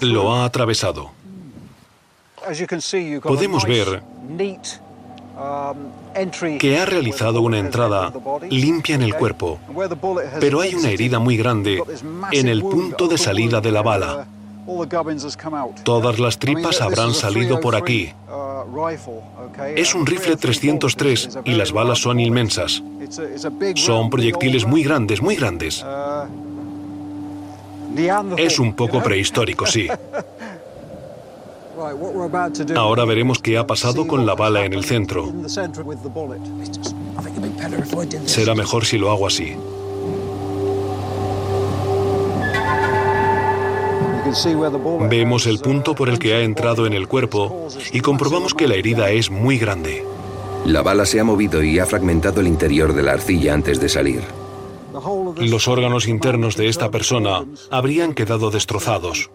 Lo 0.00 0.34
ha 0.34 0.44
atravesado. 0.44 1.10
Podemos 3.22 3.64
ver 3.64 4.02
que 6.58 6.78
ha 6.78 6.86
realizado 6.86 7.42
una 7.42 7.58
entrada 7.58 8.12
limpia 8.48 8.94
en 8.94 9.02
el 9.02 9.14
cuerpo, 9.14 9.58
pero 10.40 10.60
hay 10.60 10.74
una 10.74 10.90
herida 10.90 11.18
muy 11.18 11.36
grande 11.36 11.82
en 12.32 12.48
el 12.48 12.62
punto 12.62 13.06
de 13.08 13.18
salida 13.18 13.60
de 13.60 13.72
la 13.72 13.82
bala. 13.82 14.26
Todas 15.84 16.18
las 16.18 16.38
tripas 16.38 16.80
habrán 16.80 17.14
salido 17.14 17.60
por 17.60 17.76
aquí. 17.76 18.12
Es 19.76 19.94
un 19.94 20.06
rifle 20.06 20.36
303 20.36 21.38
y 21.44 21.52
las 21.52 21.72
balas 21.72 21.98
son 21.98 22.18
inmensas. 22.18 22.82
Son 23.76 24.10
proyectiles 24.10 24.66
muy 24.66 24.82
grandes, 24.82 25.22
muy 25.22 25.36
grandes. 25.36 25.84
Es 28.36 28.58
un 28.58 28.74
poco 28.74 29.02
prehistórico, 29.02 29.66
sí. 29.66 29.88
Ahora 32.74 33.04
veremos 33.04 33.38
qué 33.38 33.58
ha 33.58 33.66
pasado 33.66 34.06
con 34.06 34.24
la 34.24 34.34
bala 34.34 34.64
en 34.64 34.72
el 34.72 34.84
centro. 34.84 35.32
Será 38.24 38.54
mejor 38.54 38.84
si 38.84 38.98
lo 38.98 39.10
hago 39.10 39.26
así. 39.26 39.56
Vemos 45.08 45.46
el 45.46 45.58
punto 45.60 45.94
por 45.94 46.08
el 46.08 46.18
que 46.18 46.34
ha 46.34 46.40
entrado 46.40 46.86
en 46.86 46.92
el 46.92 47.08
cuerpo 47.08 47.68
y 47.92 48.00
comprobamos 48.00 48.54
que 48.54 48.68
la 48.68 48.74
herida 48.74 49.10
es 49.10 49.30
muy 49.30 49.58
grande. 49.58 50.04
La 50.64 50.82
bala 50.82 51.06
se 51.06 51.20
ha 51.20 51.24
movido 51.24 51.62
y 51.62 51.78
ha 51.78 51.86
fragmentado 51.86 52.40
el 52.40 52.48
interior 52.48 52.92
de 52.92 53.02
la 53.02 53.12
arcilla 53.12 53.54
antes 53.54 53.80
de 53.80 53.88
salir. 53.88 54.45
Los 55.38 55.68
órganos 55.68 56.08
internos 56.08 56.56
de 56.56 56.68
esta 56.68 56.90
persona 56.90 57.44
habrían 57.70 58.14
quedado 58.14 58.50
destrozados. 58.50 59.30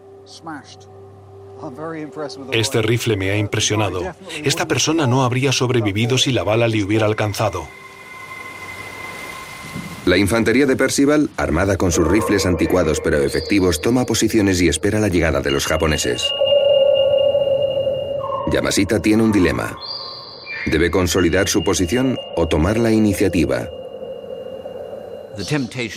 Este 2.52 2.82
rifle 2.82 3.18
me 3.18 3.30
ha 3.32 3.38
impresionado. 3.38 4.02
Esta 4.44 4.68
persona 4.68 5.06
no 5.06 5.24
habría 5.24 5.52
sobrevivido 5.52 6.18
si 6.18 6.32
la 6.32 6.44
bala 6.44 6.68
le 6.68 6.84
hubiera 6.84 7.06
alcanzado. 7.06 7.68
La 10.06 10.18
infantería 10.18 10.66
de 10.66 10.76
Percival, 10.76 11.30
armada 11.38 11.78
con 11.78 11.92
sus 11.92 12.08
rifles 12.08 12.48
anticuados 12.48 13.00
pero 13.04 13.20
efectivos, 13.20 13.82
toma 13.82 14.06
posiciones 14.06 14.60
y 14.62 14.68
espera 14.68 15.00
la 15.00 15.10
llegada 15.10 15.42
de 15.42 15.52
los 15.52 15.68
japoneses. 15.68 16.28
Yamashita 18.52 19.00
tiene 19.00 19.22
un 19.22 19.32
dilema. 19.32 19.78
¿Debe 20.66 20.90
consolidar 20.90 21.48
su 21.48 21.64
posición 21.64 22.18
o 22.36 22.48
tomar 22.48 22.78
la 22.78 22.92
iniciativa? 22.92 23.70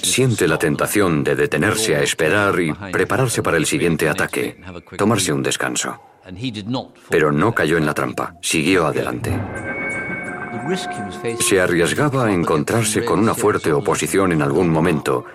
Siente 0.02 0.48
la 0.48 0.58
tentación 0.58 1.24
de 1.24 1.34
detenerse 1.34 1.96
a 1.96 2.02
esperar 2.02 2.58
y 2.60 2.72
prepararse 2.92 3.42
para 3.42 3.56
el 3.56 3.66
siguiente 3.66 4.08
ataque, 4.08 4.60
tomarse 4.96 5.32
un 5.32 5.42
descanso. 5.42 6.00
Pero 7.10 7.32
no 7.32 7.54
cayó 7.54 7.76
en 7.76 7.86
la 7.86 7.94
trampa, 7.94 8.36
siguió 8.40 8.86
adelante. 8.86 9.38
Se 11.40 11.60
arriesgaba 11.60 12.26
a 12.26 12.32
encontrarse 12.32 13.04
con 13.04 13.20
una 13.20 13.34
fuerte 13.34 13.72
oposición 13.72 14.32
en 14.32 14.42
algún 14.42 14.70
momento 14.70 15.26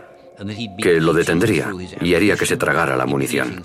que 0.81 0.99
lo 1.01 1.13
detendría 1.13 1.71
y 2.01 2.13
haría 2.15 2.35
que 2.35 2.45
se 2.45 2.57
tragara 2.57 2.95
la 2.95 3.05
munición. 3.05 3.63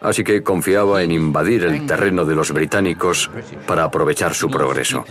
Así 0.00 0.24
que 0.24 0.42
confiaba 0.42 1.02
en 1.02 1.12
invadir 1.12 1.64
el 1.64 1.86
terreno 1.86 2.24
de 2.24 2.34
los 2.34 2.52
británicos 2.52 3.30
para 3.66 3.84
aprovechar 3.84 4.34
su 4.34 4.48
progreso. 4.48 5.04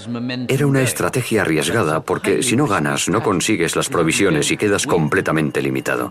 Era 0.48 0.68
una 0.68 0.82
estrategia 0.82 1.42
arriesgada 1.42 2.02
porque 2.02 2.42
si 2.44 2.56
no 2.56 2.68
ganas 2.68 3.10
no 3.10 3.22
consigues 3.22 3.76
las 3.76 3.90
provisiones 3.90 4.52
y 4.52 4.58
quedas 4.58 4.86
completamente 4.86 5.62
limitado. 5.62 6.10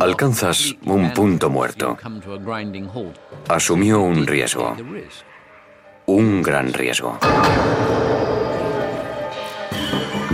Alcanzas 0.00 0.74
un 0.84 1.12
punto 1.12 1.50
muerto. 1.50 1.96
Asumió 3.48 4.00
un 4.00 4.26
riesgo. 4.26 4.76
Un 6.06 6.42
gran 6.42 6.72
riesgo. 6.72 7.18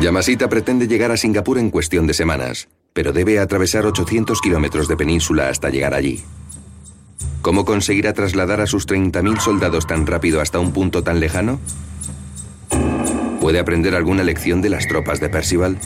Yamashita 0.05 0.51
pretende 0.51 0.87
llegar 0.87 1.13
a 1.13 1.17
Singapur 1.17 1.57
en 1.57 1.71
cuestión 1.71 2.07
de 2.07 2.13
semanas, 2.13 2.69
pero 2.93 3.15
debe 3.15 3.39
atravesar 3.39 3.87
800 3.87 4.39
kilómetros 4.43 4.87
de 4.87 4.99
península 4.99 5.49
hasta 5.49 5.71
llegar 5.71 5.95
allí. 5.95 6.23
¿Cómo 7.41 7.65
conseguirá 7.65 8.13
trasladar 8.13 8.61
a 8.61 8.67
sus 8.67 8.87
30.000 8.87 9.41
soldados 9.41 9.87
tan 9.87 10.07
rápido 10.07 10.43
hasta 10.43 10.61
un 10.61 10.75
punto 10.75 11.03
tan 11.03 11.21
lejano? 11.21 11.59
¿Puede 13.41 13.59
aprender 13.59 13.95
alguna 13.95 14.25
lección 14.25 14.61
de 14.61 14.69
las 14.69 14.87
tropas 14.87 15.21
de 15.21 15.31
Percival? 15.31 15.79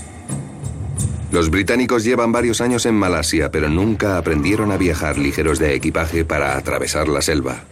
Los 1.31 1.51
británicos 1.51 2.03
llevan 2.03 2.33
varios 2.33 2.61
años 2.61 2.87
en 2.87 2.97
Malasia, 2.97 3.53
pero 3.53 3.69
nunca 3.69 4.19
aprendieron 4.19 4.73
a 4.73 4.77
viajar 4.79 5.17
ligeros 5.17 5.61
de 5.61 5.77
equipaje 5.77 6.25
para 6.25 6.57
atravesar 6.57 7.07
la 7.07 7.23
selva. 7.23 7.63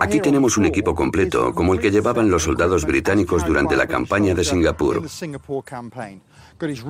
Aquí 0.00 0.20
tenemos 0.20 0.56
un 0.56 0.64
equipo 0.64 0.94
completo, 0.94 1.52
como 1.54 1.74
el 1.74 1.80
que 1.80 1.90
llevaban 1.90 2.30
los 2.30 2.42
soldados 2.42 2.84
británicos 2.84 3.44
durante 3.46 3.76
la 3.76 3.86
campaña 3.86 4.34
de 4.34 4.44
Singapur. 4.44 5.02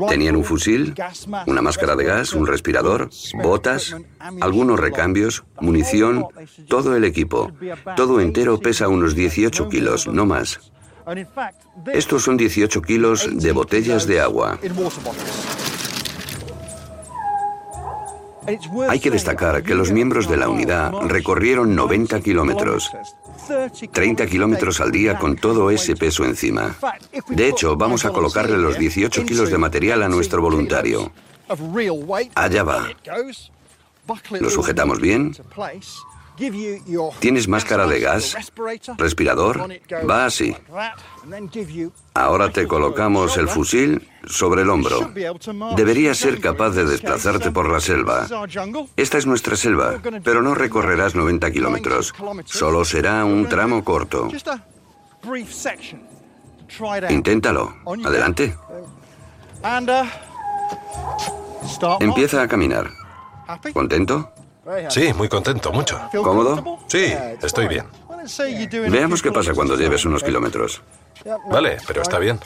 Tenían 0.08 0.36
un 0.36 0.44
fusil, 0.44 0.94
una 1.46 1.62
máscara 1.62 1.96
de 1.96 2.04
gas, 2.04 2.32
un 2.34 2.46
respirador, 2.46 3.08
botas, 3.42 3.96
algunos 4.40 4.78
recambios, 4.78 5.44
munición, 5.60 6.26
todo 6.68 6.96
el 6.96 7.04
equipo. 7.04 7.50
Todo 7.96 8.20
entero 8.20 8.58
pesa 8.58 8.88
unos 8.88 9.14
18 9.14 9.68
kilos, 9.68 10.06
no 10.06 10.26
más. 10.26 10.60
Estos 11.92 12.22
son 12.22 12.36
18 12.36 12.82
kilos 12.82 13.28
de 13.30 13.52
botellas 13.52 14.06
de 14.06 14.20
agua. 14.20 14.58
Hay 18.88 19.00
que 19.00 19.10
destacar 19.10 19.62
que 19.62 19.74
los 19.74 19.90
miembros 19.90 20.28
de 20.28 20.36
la 20.36 20.48
unidad 20.48 20.92
recorrieron 21.06 21.74
90 21.74 22.20
kilómetros, 22.20 22.90
30 23.92 24.26
kilómetros 24.26 24.80
al 24.80 24.92
día 24.92 25.18
con 25.18 25.36
todo 25.36 25.70
ese 25.70 25.96
peso 25.96 26.24
encima. 26.24 26.76
De 27.28 27.48
hecho, 27.48 27.76
vamos 27.76 28.04
a 28.04 28.10
colocarle 28.10 28.56
los 28.58 28.78
18 28.78 29.24
kilos 29.24 29.50
de 29.50 29.58
material 29.58 30.02
a 30.02 30.08
nuestro 30.08 30.42
voluntario. 30.42 31.12
Allá 32.34 32.62
va. 32.64 32.88
¿Lo 34.40 34.50
sujetamos 34.50 35.00
bien? 35.00 35.34
¿Tienes 37.20 37.48
máscara 37.48 37.86
de 37.86 38.00
gas? 38.00 38.36
¿Respirador? 38.98 39.60
Va 40.08 40.26
así. 40.26 40.56
Ahora 42.14 42.50
te 42.50 42.66
colocamos 42.66 43.36
el 43.36 43.48
fusil 43.48 44.08
sobre 44.26 44.62
el 44.62 44.70
hombro. 44.70 45.12
Deberías 45.76 46.18
ser 46.18 46.40
capaz 46.40 46.70
de 46.70 46.84
desplazarte 46.84 47.50
por 47.50 47.70
la 47.70 47.80
selva. 47.80 48.26
Esta 48.96 49.18
es 49.18 49.26
nuestra 49.26 49.56
selva, 49.56 50.00
pero 50.24 50.42
no 50.42 50.54
recorrerás 50.54 51.14
90 51.14 51.50
kilómetros. 51.52 52.12
Solo 52.46 52.84
será 52.84 53.24
un 53.24 53.48
tramo 53.48 53.84
corto. 53.84 54.28
Inténtalo. 57.10 57.74
Adelante. 58.04 58.56
Empieza 62.00 62.42
a 62.42 62.48
caminar. 62.48 62.90
¿Contento? 63.72 64.32
Sí, 64.88 65.12
muy 65.14 65.28
contento, 65.28 65.72
mucho. 65.72 66.00
¿Cómodo? 66.12 66.78
Sí, 66.86 67.12
estoy 67.42 67.68
bien. 67.68 67.86
Veamos 68.90 69.22
qué 69.22 69.30
pasa 69.30 69.52
cuando 69.54 69.76
lleves 69.76 70.04
unos 70.04 70.22
kilómetros. 70.22 70.82
Vale, 71.50 71.78
pero 71.86 72.02
está 72.02 72.18
bien. 72.18 72.38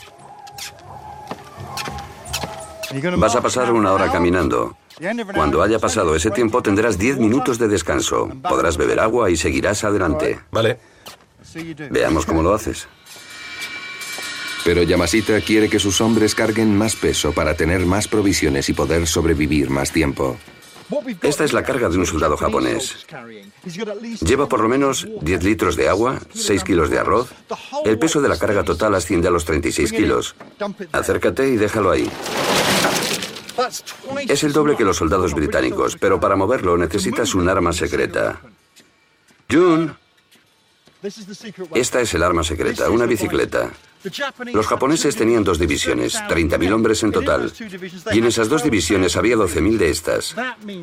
Vas 3.17 3.35
a 3.35 3.41
pasar 3.41 3.71
una 3.71 3.93
hora 3.93 4.11
caminando. 4.11 4.75
Cuando 5.33 5.61
haya 5.61 5.79
pasado 5.79 6.15
ese 6.15 6.31
tiempo 6.31 6.61
tendrás 6.61 6.97
10 6.97 7.19
minutos 7.19 7.57
de 7.57 7.67
descanso. 7.67 8.29
Podrás 8.41 8.77
beber 8.77 8.99
agua 8.99 9.29
y 9.29 9.37
seguirás 9.37 9.83
adelante. 9.83 10.39
Vale. 10.51 10.79
Veamos 11.89 12.25
cómo 12.25 12.43
lo 12.43 12.53
haces. 12.53 12.87
Pero 14.65 14.83
Yamashita 14.83 15.39
quiere 15.39 15.69
que 15.69 15.79
sus 15.79 16.01
hombres 16.01 16.35
carguen 16.35 16.77
más 16.77 16.95
peso 16.95 17.31
para 17.31 17.55
tener 17.55 17.85
más 17.85 18.07
provisiones 18.07 18.67
y 18.69 18.73
poder 18.73 19.07
sobrevivir 19.07 19.69
más 19.69 19.91
tiempo. 19.91 20.37
Esta 21.21 21.43
es 21.43 21.53
la 21.53 21.63
carga 21.63 21.89
de 21.89 21.97
un 21.97 22.05
soldado 22.05 22.35
japonés. 22.37 23.05
Lleva 24.21 24.47
por 24.47 24.61
lo 24.61 24.69
menos 24.69 25.07
10 25.21 25.43
litros 25.43 25.75
de 25.75 25.87
agua, 25.89 26.19
6 26.33 26.63
kilos 26.63 26.89
de 26.89 26.99
arroz. 26.99 27.31
El 27.85 27.99
peso 27.99 28.21
de 28.21 28.29
la 28.29 28.37
carga 28.37 28.63
total 28.63 28.95
asciende 28.95 29.27
a 29.27 29.31
los 29.31 29.45
36 29.45 29.91
kilos. 29.91 30.35
Acércate 30.91 31.47
y 31.47 31.57
déjalo 31.57 31.91
ahí. 31.91 32.09
Es 34.27 34.43
el 34.43 34.53
doble 34.53 34.75
que 34.75 34.85
los 34.85 34.97
soldados 34.97 35.33
británicos, 35.33 35.97
pero 35.97 36.19
para 36.19 36.35
moverlo 36.35 36.77
necesitas 36.77 37.35
un 37.35 37.49
arma 37.49 37.73
secreta. 37.73 38.41
Jun, 39.51 39.95
esta 41.75 42.01
es 42.01 42.13
el 42.13 42.23
arma 42.23 42.43
secreta, 42.43 42.89
una 42.89 43.05
bicicleta. 43.05 43.71
Los 44.53 44.67
japoneses 44.67 45.15
tenían 45.15 45.43
dos 45.43 45.59
divisiones, 45.59 46.15
30.000 46.15 46.73
hombres 46.73 47.03
en 47.03 47.11
total. 47.11 47.51
Y 48.11 48.19
en 48.19 48.25
esas 48.25 48.47
dos 48.47 48.63
divisiones 48.63 49.15
había 49.17 49.35
12.000 49.35 49.77
de 49.77 49.89
estas. 49.89 50.35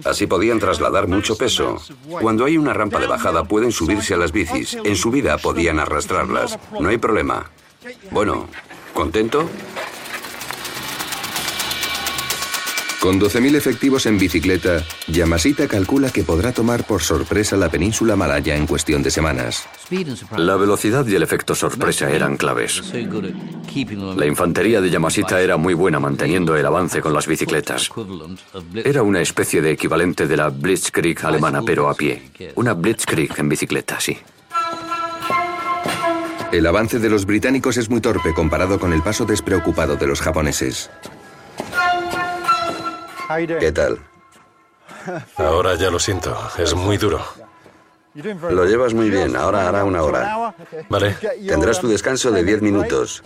Así 0.05 0.27
podían 0.27 0.59
trasladar 0.59 1.07
mucho 1.07 1.37
peso. 1.37 1.83
Cuando 2.21 2.45
hay 2.45 2.59
una 2.59 2.75
rampa 2.75 2.99
de 2.99 3.07
bajada 3.07 3.45
pueden 3.45 3.73
subirse 3.73 4.15
a 4.15 4.19
las 4.19 4.33
bicis. 4.33 4.77
En 4.85 4.97
subida 4.97 5.39
podían 5.39 5.81
arrastrarlas. 5.81 6.59
No 6.79 6.89
hay 6.89 6.99
problema. 6.99 7.51
Bueno, 8.11 8.49
¿contento? 8.93 9.49
Con 13.07 13.21
12.000 13.21 13.55
efectivos 13.55 14.05
en 14.07 14.19
bicicleta, 14.19 14.85
Yamashita 15.07 15.69
calcula 15.69 16.11
que 16.11 16.25
podrá 16.25 16.51
tomar 16.51 16.85
por 16.85 17.05
sorpresa 17.05 17.57
la 17.57 17.69
península 17.69 18.17
malaya 18.17 18.57
en 18.57 18.67
cuestión 18.67 19.01
de 19.05 19.13
semanas. 19.13 19.69
La 20.37 20.57
velocidad 20.57 21.07
y 21.07 21.15
el 21.15 21.23
efecto 21.23 21.55
sorpresa 21.55 22.11
eran 22.11 22.37
claves. 22.37 22.83
La 24.17 24.27
infantería 24.27 24.81
de 24.81 24.91
Yamashita 24.91 25.41
era 25.41 25.57
muy 25.57 25.75
buena 25.75 26.01
manteniendo 26.01 26.57
el 26.57 26.67
avance 26.67 27.01
con 27.01 27.15
las 27.15 27.29
bicicletas. 27.29 27.93
Era 28.75 29.05
una 29.05 29.21
especie 29.21 29.63
de 29.63 29.71
equivalente 29.71 30.27
de 30.27 30.37
la 30.37 30.49
Blitzkrieg 30.49 31.25
alemana, 31.25 31.63
pero 31.63 31.89
a 31.89 31.95
pie. 31.95 32.33
Una 32.57 32.75
Blitzkrieg 32.75 33.39
en 33.39 33.49
bicicleta, 33.49 34.01
sí. 34.01 34.19
El 36.51 36.67
avance 36.67 36.99
de 36.99 37.09
los 37.09 37.25
británicos 37.25 37.77
es 37.77 37.89
muy 37.89 38.01
torpe 38.01 38.35
comparado 38.35 38.81
con 38.81 38.93
el 38.93 39.03
paso 39.03 39.25
despreocupado 39.25 39.95
de 39.95 40.09
los 40.09 40.21
japoneses. 40.21 40.91
¿Qué 43.61 43.73
tal? 43.73 43.99
Ahora 45.37 45.75
ya 45.75 45.91
lo 45.91 45.99
siento, 45.99 46.37
es 46.59 46.75
muy 46.75 46.97
duro. 46.97 47.21
Lo 48.51 48.65
llevas 48.65 48.95
muy 48.95 49.11
bien, 49.11 49.37
ahora 49.37 49.69
hará 49.69 49.85
una 49.85 50.03
hora. 50.03 50.55
Vale. 50.89 51.17
Tendrás 51.47 51.81
tu 51.81 51.89
descanso 51.89 52.31
de 52.31 52.45
10 52.45 52.63
minutos. 52.63 53.23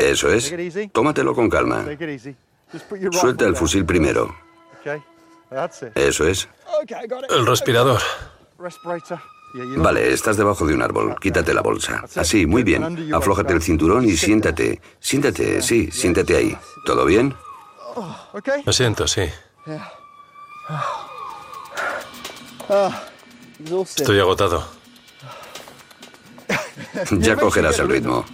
Eso 0.00 0.30
es. 0.32 0.54
Tómatelo 0.92 1.34
con 1.34 1.48
calma. 1.48 1.84
Suelta 3.12 3.46
el 3.46 3.56
fusil 3.56 3.84
primero. 3.84 4.34
Eso 5.94 6.26
es. 6.26 6.48
El 7.30 7.46
respirador. 7.46 8.00
Vale, 9.76 10.12
estás 10.12 10.36
debajo 10.36 10.66
de 10.66 10.74
un 10.74 10.82
árbol. 10.82 11.16
Quítate 11.20 11.54
la 11.54 11.60
bolsa. 11.60 12.04
Así, 12.16 12.46
muy 12.46 12.62
bien. 12.62 13.12
Aflójate 13.14 13.52
el 13.52 13.62
cinturón 13.62 14.04
y 14.04 14.16
siéntate. 14.16 14.80
Siéntate, 14.98 15.62
sí, 15.62 15.90
siéntate 15.90 16.36
ahí. 16.36 16.58
¿Todo 16.84 17.04
bien? 17.04 17.34
Lo 18.64 18.72
siento, 18.72 19.06
sí. 19.06 19.22
Estoy 23.96 24.20
agotado. 24.20 24.66
Ya 27.12 27.36
cogerás 27.36 27.78
el 27.78 27.88
ritmo. 27.88 28.24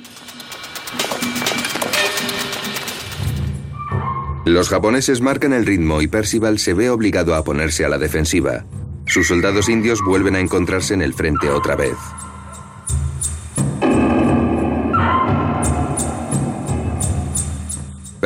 Los 4.45 4.71
japoneses 4.71 5.21
marcan 5.21 5.53
el 5.53 5.67
ritmo 5.67 6.01
y 6.01 6.09
Percival 6.09 6.59
se 6.59 6.73
ve 6.73 6.89
obligado 6.89 7.35
a 7.35 7.45
ponerse 7.45 7.85
a 7.85 7.89
la 7.89 7.99
defensiva. 7.99 8.65
Sus 9.07 9.29
soldados 9.29 9.69
indios 9.69 10.01
vuelven 10.03 10.37
a 10.37 10.41
encontrarse 10.41 10.95
en 10.95 11.03
el 11.03 11.13
frente 11.13 11.51
otra 11.51 11.77
vez. 11.77 11.97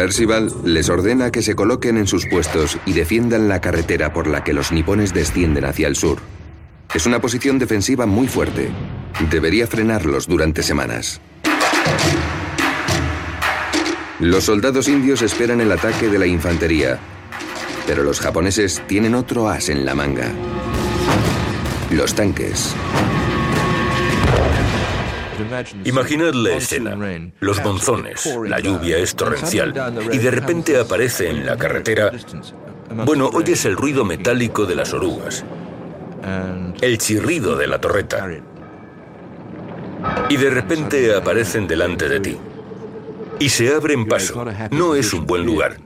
Percival 0.03 0.53
les 0.65 0.89
ordena 0.89 1.31
que 1.31 1.43
se 1.43 1.55
coloquen 1.55 1.97
en 1.97 2.09
sus 2.09 2.27
puestos 2.27 2.77
y 2.87 2.93
defiendan 2.93 3.47
la 3.47 3.61
carretera 3.61 4.13
por 4.13 4.27
la 4.27 4.43
que 4.43 4.53
los 4.53 4.73
nipones 4.73 5.15
descienden 5.15 5.65
hacia 5.65 5.87
el 5.87 5.95
sur. 5.95 6.19
Es 6.93 7.07
una 7.07 7.21
posición 7.21 7.61
defensiva 7.61 8.05
muy 8.05 8.27
fuerte. 8.27 8.71
Debería 9.31 9.69
frenarlos 9.69 10.27
durante 10.27 10.65
semanas. 10.65 11.21
Los 14.19 14.43
soldados 14.43 14.89
indios 14.89 15.23
esperan 15.23 15.61
el 15.61 15.71
ataque 15.71 16.09
de 16.09 16.19
la 16.19 16.27
infantería, 16.27 16.99
pero 17.87 18.03
los 18.03 18.19
japoneses 18.19 18.83
tienen 18.89 19.15
otro 19.15 19.49
as 19.49 19.69
en 19.69 19.87
la 19.87 19.95
manga. 19.95 20.33
Los 21.93 22.13
tanques. 22.13 22.75
Imaginad 25.85 26.35
la 26.35 26.55
escena. 26.55 26.97
Los 27.41 27.63
monzones, 27.63 28.29
la 28.47 28.61
lluvia 28.61 28.99
es 28.99 29.15
torrencial 29.15 29.75
y 30.13 30.19
de 30.19 30.31
repente 30.31 30.79
aparece 30.79 31.29
en 31.31 31.47
la 31.47 31.57
carretera... 31.57 32.11
Bueno, 33.07 33.31
oyes 33.33 33.65
el 33.65 33.75
ruido 33.77 34.05
metálico 34.05 34.67
de 34.67 34.75
las 34.75 34.93
orugas, 34.93 35.45
el 36.81 36.99
chirrido 36.99 37.57
de 37.57 37.67
la 37.67 37.81
torreta. 37.81 38.29
y 40.29 40.37
de 40.37 40.51
repente 40.51 41.15
aparecen 41.15 41.67
delante 41.67 42.09
de 42.09 42.21
ti. 42.21 42.39
Y 43.39 43.49
se 43.49 43.75
abren 43.75 44.07
paso. 44.07 44.45
No 44.71 44.95
es 44.95 45.13
un 45.15 45.27
buen 45.27 45.45
lugar. 45.45 45.79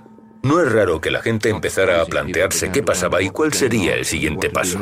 No 0.43 0.61
es 0.61 0.71
raro 0.71 1.01
que 1.01 1.11
la 1.11 1.23
gente 1.23 1.49
empezara 1.49 2.03
a 2.03 2.07
plantearse 2.07 2.71
qué 2.71 2.83
pasaba 2.83 3.23
y 3.23 3.31
cuál 3.31 3.53
sería 3.53 3.95
el 3.95 4.05
siguiente 4.05 4.51
paso. 4.51 4.79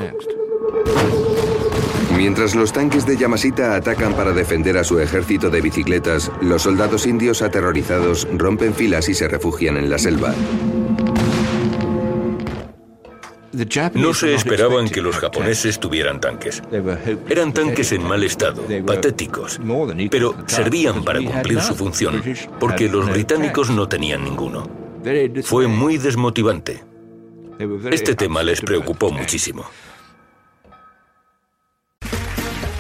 Mientras 2.17 2.55
los 2.55 2.73
tanques 2.73 3.07
de 3.07 3.17
Yamashita 3.17 3.75
atacan 3.75 4.15
para 4.15 4.33
defender 4.33 4.79
a 4.79 4.85
su 4.85 4.99
ejército 5.01 5.51
de 5.51 5.61
bicicletas, 5.61 6.31
los 6.41 6.63
soldados 6.63 7.07
indios 7.07 7.43
aterrorizados 7.43 8.29
rompen 8.33 8.75
filas 8.75 9.09
y 9.09 9.15
se 9.15 9.29
refugian 9.29 9.77
en 9.77 9.91
la 9.91 9.99
selva. 9.99 10.35
No 13.95 14.15
se 14.15 14.35
esperaban 14.35 14.89
que 14.89 15.01
los 15.01 15.17
japoneses 15.17 15.79
tuvieran 15.79 16.21
tanques. 16.21 16.63
Eran 17.29 17.53
tanques 17.53 17.93
en 17.93 18.03
mal 18.03 18.25
estado, 18.25 18.65
patéticos, 18.85 19.61
pero 20.11 20.35
servían 20.47 21.05
para 21.05 21.21
cumplir 21.21 21.61
su 21.61 21.75
función, 21.75 22.23
porque 22.59 22.89
los 22.89 23.11
británicos 23.11 23.71
no 23.71 23.89
tenían 23.89 24.25
ninguno. 24.25 24.69
Fue 25.45 25.69
muy 25.69 25.99
desmotivante. 25.99 26.83
Este 27.93 28.15
tema 28.15 28.43
les 28.43 28.61
preocupó 28.61 29.13
muchísimo. 29.13 29.65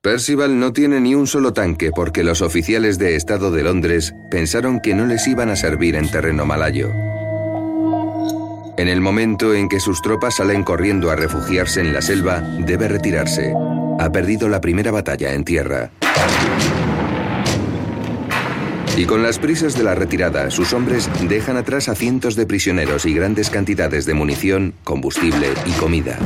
Percival 0.00 0.60
no 0.60 0.72
tiene 0.72 1.00
ni 1.00 1.16
un 1.16 1.26
solo 1.26 1.52
tanque 1.52 1.90
porque 1.90 2.22
los 2.22 2.40
oficiales 2.40 2.98
de 2.98 3.16
Estado 3.16 3.50
de 3.50 3.64
Londres 3.64 4.14
pensaron 4.30 4.78
que 4.78 4.94
no 4.94 5.06
les 5.06 5.26
iban 5.26 5.50
a 5.50 5.56
servir 5.56 5.96
en 5.96 6.08
terreno 6.08 6.46
malayo. 6.46 6.92
En 8.76 8.86
el 8.86 9.00
momento 9.00 9.54
en 9.54 9.68
que 9.68 9.80
sus 9.80 10.00
tropas 10.00 10.36
salen 10.36 10.62
corriendo 10.62 11.10
a 11.10 11.16
refugiarse 11.16 11.80
en 11.80 11.92
la 11.92 12.00
selva, 12.00 12.40
debe 12.40 12.86
retirarse. 12.86 13.52
Ha 13.98 14.12
perdido 14.12 14.48
la 14.48 14.60
primera 14.60 14.92
batalla 14.92 15.34
en 15.34 15.44
tierra. 15.44 15.90
Y 18.96 19.04
con 19.04 19.24
las 19.24 19.40
prisas 19.40 19.76
de 19.76 19.82
la 19.82 19.96
retirada, 19.96 20.52
sus 20.52 20.74
hombres 20.74 21.10
dejan 21.28 21.56
atrás 21.56 21.88
a 21.88 21.96
cientos 21.96 22.36
de 22.36 22.46
prisioneros 22.46 23.04
y 23.04 23.14
grandes 23.14 23.50
cantidades 23.50 24.06
de 24.06 24.14
munición, 24.14 24.74
combustible 24.84 25.48
y 25.66 25.72
comida. 25.72 26.20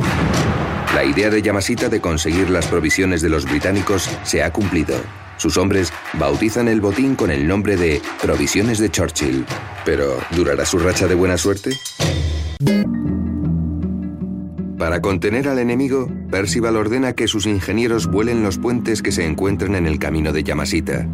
La 0.93 1.03
idea 1.03 1.31
de 1.31 1.41
Yamashita 1.41 1.89
de 1.89 1.99
conseguir 1.99 2.51
las 2.51 2.67
provisiones 2.67 3.23
de 3.23 3.29
los 3.29 3.45
británicos 3.45 4.07
se 4.23 4.43
ha 4.43 4.53
cumplido. 4.53 4.95
Sus 5.37 5.57
hombres 5.57 5.91
bautizan 6.19 6.67
el 6.67 6.81
botín 6.81 7.15
con 7.15 7.31
el 7.31 7.47
nombre 7.47 7.77
de 7.77 7.99
Provisiones 8.21 8.77
de 8.77 8.91
Churchill. 8.91 9.43
Pero, 9.85 10.19
¿durará 10.35 10.65
su 10.67 10.77
racha 10.77 11.07
de 11.07 11.15
buena 11.15 11.37
suerte? 11.39 11.71
Para 14.77 15.01
contener 15.01 15.47
al 15.47 15.57
enemigo, 15.57 16.09
Percival 16.29 16.75
ordena 16.75 17.13
que 17.13 17.27
sus 17.27 17.47
ingenieros 17.47 18.05
vuelen 18.05 18.43
los 18.43 18.59
puentes 18.59 19.01
que 19.01 19.11
se 19.11 19.25
encuentran 19.25 19.73
en 19.73 19.87
el 19.87 19.97
camino 19.97 20.31
de 20.31 20.43
Yamashita. 20.43 21.07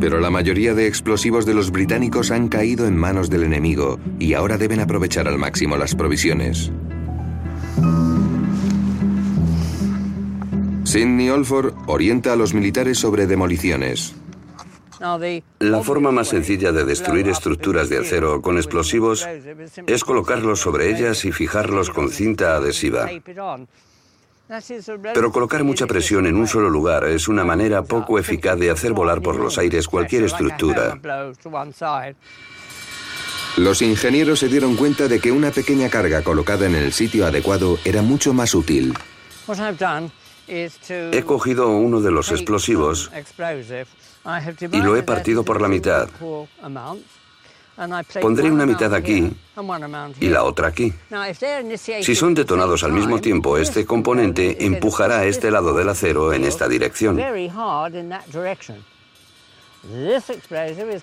Pero 0.00 0.20
la 0.20 0.28
mayoría 0.28 0.74
de 0.74 0.86
explosivos 0.86 1.46
de 1.46 1.54
los 1.54 1.70
británicos 1.70 2.30
han 2.30 2.48
caído 2.48 2.86
en 2.86 2.98
manos 2.98 3.30
del 3.30 3.44
enemigo 3.44 3.98
y 4.18 4.34
ahora 4.34 4.58
deben 4.58 4.80
aprovechar 4.80 5.28
al 5.28 5.38
máximo 5.38 5.78
las 5.78 5.94
provisiones. 5.94 6.70
Sidney 10.96 11.28
Olford 11.28 11.74
orienta 11.88 12.32
a 12.32 12.36
los 12.36 12.54
militares 12.54 12.96
sobre 12.96 13.26
demoliciones. 13.26 14.14
La 15.58 15.82
forma 15.82 16.10
más 16.10 16.28
sencilla 16.28 16.72
de 16.72 16.86
destruir 16.86 17.28
estructuras 17.28 17.90
de 17.90 17.98
acero 17.98 18.40
con 18.40 18.56
explosivos 18.56 19.28
es 19.86 20.04
colocarlos 20.04 20.58
sobre 20.60 20.88
ellas 20.88 21.26
y 21.26 21.32
fijarlos 21.32 21.90
con 21.90 22.08
cinta 22.08 22.56
adhesiva. 22.56 23.10
Pero 25.12 25.32
colocar 25.32 25.64
mucha 25.64 25.86
presión 25.86 26.24
en 26.24 26.36
un 26.36 26.46
solo 26.46 26.70
lugar 26.70 27.04
es 27.04 27.28
una 27.28 27.44
manera 27.44 27.82
poco 27.82 28.18
eficaz 28.18 28.58
de 28.58 28.70
hacer 28.70 28.94
volar 28.94 29.20
por 29.20 29.36
los 29.36 29.58
aires 29.58 29.88
cualquier 29.88 30.24
estructura. 30.24 30.98
Los 33.58 33.82
ingenieros 33.82 34.38
se 34.38 34.48
dieron 34.48 34.76
cuenta 34.76 35.08
de 35.08 35.20
que 35.20 35.30
una 35.30 35.50
pequeña 35.50 35.90
carga 35.90 36.22
colocada 36.22 36.64
en 36.64 36.74
el 36.74 36.94
sitio 36.94 37.26
adecuado 37.26 37.78
era 37.84 38.00
mucho 38.00 38.32
más 38.32 38.54
útil. 38.54 38.94
He 40.48 41.22
cogido 41.24 41.68
uno 41.68 42.00
de 42.00 42.10
los 42.10 42.30
explosivos 42.30 43.10
y 44.72 44.76
lo 44.78 44.96
he 44.96 45.02
partido 45.02 45.44
por 45.44 45.60
la 45.60 45.68
mitad. 45.68 46.08
Pondré 48.20 48.50
una 48.50 48.64
mitad 48.64 48.94
aquí 48.94 49.30
y 50.20 50.28
la 50.28 50.44
otra 50.44 50.68
aquí. 50.68 50.92
Si 52.02 52.14
son 52.14 52.34
detonados 52.34 52.84
al 52.84 52.92
mismo 52.92 53.20
tiempo, 53.20 53.58
este 53.58 53.84
componente 53.84 54.64
empujará 54.64 55.24
este 55.26 55.50
lado 55.50 55.74
del 55.74 55.88
acero 55.88 56.32
en 56.32 56.44
esta 56.44 56.68
dirección. 56.68 57.20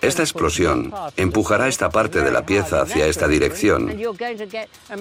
Esta 0.02 0.22
explosión 0.22 0.92
empujará 1.16 1.68
esta 1.68 1.90
parte 1.90 2.20
de 2.22 2.30
la 2.30 2.44
pieza 2.44 2.82
hacia 2.82 3.06
esta 3.06 3.28
dirección. 3.28 3.96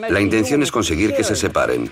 La 0.09 0.21
intención 0.21 0.63
es 0.63 0.71
conseguir 0.71 1.15
que 1.15 1.23
se 1.23 1.35
separen. 1.35 1.91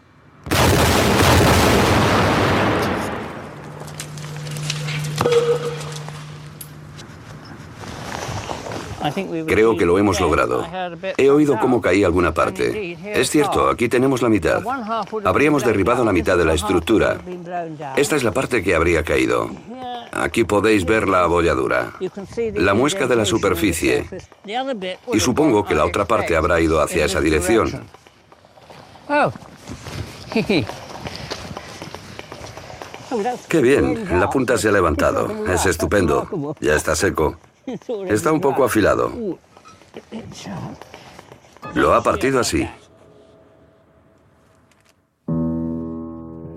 Creo 9.47 9.77
que 9.77 9.85
lo 9.85 9.97
hemos 9.97 10.19
logrado. 10.19 10.65
He 11.17 11.29
oído 11.29 11.59
cómo 11.59 11.81
caí 11.81 12.03
alguna 12.03 12.33
parte. 12.33 12.97
Es 13.13 13.29
cierto, 13.29 13.69
aquí 13.69 13.89
tenemos 13.89 14.21
la 14.21 14.29
mitad. 14.29 14.61
Habríamos 15.23 15.65
derribado 15.65 16.05
la 16.05 16.13
mitad 16.13 16.37
de 16.37 16.45
la 16.45 16.53
estructura. 16.53 17.17
Esta 17.95 18.15
es 18.15 18.23
la 18.23 18.31
parte 18.31 18.63
que 18.63 18.75
habría 18.75 19.03
caído. 19.03 19.49
Aquí 20.11 20.43
podéis 20.43 20.85
ver 20.85 21.07
la 21.07 21.23
abolladura, 21.23 21.93
la 22.53 22.73
muesca 22.73 23.07
de 23.07 23.15
la 23.15 23.25
superficie. 23.25 24.05
Y 25.13 25.19
supongo 25.19 25.65
que 25.65 25.75
la 25.75 25.85
otra 25.85 26.05
parte 26.05 26.35
habrá 26.35 26.59
ido 26.59 26.81
hacia 26.81 27.05
esa 27.05 27.21
dirección. 27.21 27.85
Qué 33.47 33.61
bien, 33.61 34.19
la 34.19 34.29
punta 34.29 34.57
se 34.57 34.69
ha 34.69 34.71
levantado. 34.71 35.45
Es 35.47 35.65
estupendo. 35.65 36.55
Ya 36.59 36.75
está 36.75 36.95
seco. 36.95 37.37
Está 38.07 38.31
un 38.31 38.41
poco 38.41 38.63
afilado. 38.63 39.11
Lo 41.73 41.93
ha 41.93 42.03
partido 42.03 42.39
así. 42.39 42.67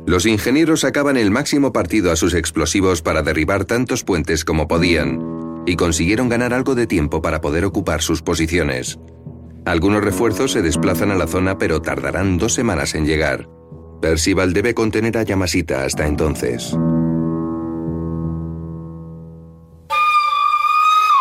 Los 0.07 0.27
ingenieros 0.27 0.81
sacaban 0.81 1.17
el 1.17 1.31
máximo 1.31 1.73
partido 1.73 2.12
a 2.12 2.17
sus 2.17 2.35
explosivos 2.35 3.01
para 3.01 3.23
derribar 3.23 3.64
tantos 3.64 4.05
puentes 4.05 4.45
como 4.45 4.69
podían, 4.69 5.62
y 5.67 5.77
consiguieron 5.77 6.29
ganar 6.29 6.53
algo 6.53 6.75
de 6.75 6.87
tiempo 6.87 7.23
para 7.23 7.40
poder 7.40 7.64
ocupar 7.64 8.03
sus 8.03 8.21
posiciones. 8.21 8.99
Algunos 9.64 10.05
refuerzos 10.05 10.53
se 10.53 10.61
desplazan 10.61 11.11
a 11.11 11.14
la 11.14 11.27
zona 11.27 11.57
pero 11.57 11.81
tardarán 11.81 12.37
dos 12.37 12.53
semanas 12.53 12.95
en 12.95 13.07
llegar. 13.07 13.49
Percival 14.05 14.53
debe 14.53 14.75
contener 14.75 15.17
a 15.17 15.23
Yamasita 15.23 15.83
hasta 15.83 16.07
entonces. 16.07 16.77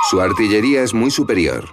Su 0.10 0.20
artillería 0.20 0.84
es 0.84 0.94
muy 0.94 1.10
superior. 1.10 1.64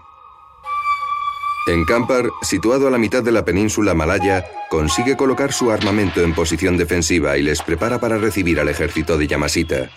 En 1.66 1.84
Kampar, 1.84 2.30
situado 2.42 2.86
a 2.86 2.92
la 2.92 2.98
mitad 2.98 3.24
de 3.24 3.32
la 3.32 3.44
península 3.44 3.92
malaya, 3.92 4.44
consigue 4.70 5.16
colocar 5.16 5.52
su 5.52 5.72
armamento 5.72 6.20
en 6.20 6.32
posición 6.32 6.76
defensiva 6.76 7.36
y 7.36 7.42
les 7.42 7.60
prepara 7.60 7.98
para 7.98 8.16
recibir 8.16 8.60
al 8.60 8.68
ejército 8.68 9.18
de 9.18 9.26
Yamasita. 9.26 9.90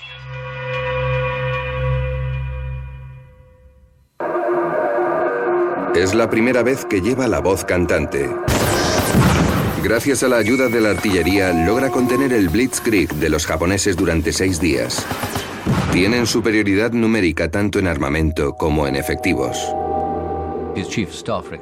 Es 5.94 6.16
la 6.16 6.28
primera 6.28 6.64
vez 6.64 6.86
que 6.86 7.02
lleva 7.02 7.28
la 7.28 7.40
voz 7.40 7.64
cantante. 7.64 8.32
Gracias 9.84 10.24
a 10.24 10.30
la 10.30 10.38
ayuda 10.38 10.70
de 10.70 10.80
la 10.80 10.92
artillería, 10.92 11.52
logra 11.52 11.90
contener 11.90 12.32
el 12.32 12.48
Blitzkrieg 12.48 13.14
de 13.16 13.30
los 13.30 13.46
japoneses 13.46 13.98
durante 13.98 14.32
seis 14.32 14.62
días. 14.62 15.06
Tienen 15.92 16.26
superioridad 16.26 16.94
numérica 16.94 17.52
tanto 17.52 17.80
en 17.80 17.88
armamento 17.88 18.54
como 18.54 18.88
en 18.88 18.96
efectivos. 18.96 19.58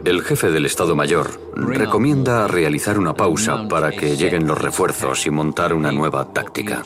El 0.05 0.21
jefe 0.21 0.51
del 0.51 0.67
Estado 0.67 0.95
Mayor 0.95 1.41
recomienda 1.55 2.47
realizar 2.47 2.99
una 2.99 3.15
pausa 3.15 3.67
para 3.67 3.89
que 3.89 4.15
lleguen 4.15 4.45
los 4.45 4.61
refuerzos 4.61 5.25
y 5.25 5.31
montar 5.31 5.73
una 5.73 5.91
nueva 5.91 6.31
táctica. 6.31 6.83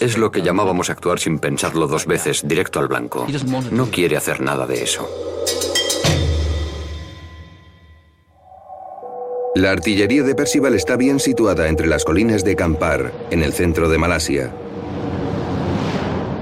Es 0.00 0.18
lo 0.18 0.32
que 0.32 0.42
llamábamos 0.42 0.90
actuar 0.90 1.20
sin 1.20 1.38
pensarlo 1.38 1.86
dos 1.86 2.06
veces, 2.06 2.42
directo 2.44 2.80
al 2.80 2.88
blanco. 2.88 3.24
No 3.70 3.86
quiere 3.86 4.16
hacer 4.16 4.40
nada 4.40 4.66
de 4.66 4.82
eso. 4.82 5.08
La 9.58 9.72
artillería 9.72 10.22
de 10.22 10.36
Percival 10.36 10.74
está 10.74 10.94
bien 10.94 11.18
situada 11.18 11.66
entre 11.66 11.88
las 11.88 12.04
colinas 12.04 12.44
de 12.44 12.54
Kampar, 12.54 13.12
en 13.32 13.42
el 13.42 13.52
centro 13.52 13.88
de 13.88 13.98
Malasia. 13.98 14.52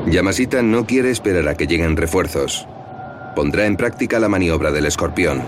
Yamasita 0.06 0.60
no 0.60 0.84
quiere 0.84 1.10
esperar 1.10 1.48
a 1.48 1.54
que 1.54 1.66
lleguen 1.66 1.96
refuerzos. 1.96 2.68
Pondrá 3.34 3.64
en 3.64 3.78
práctica 3.78 4.18
la 4.18 4.28
maniobra 4.28 4.70
del 4.70 4.84
escorpión. 4.84 5.42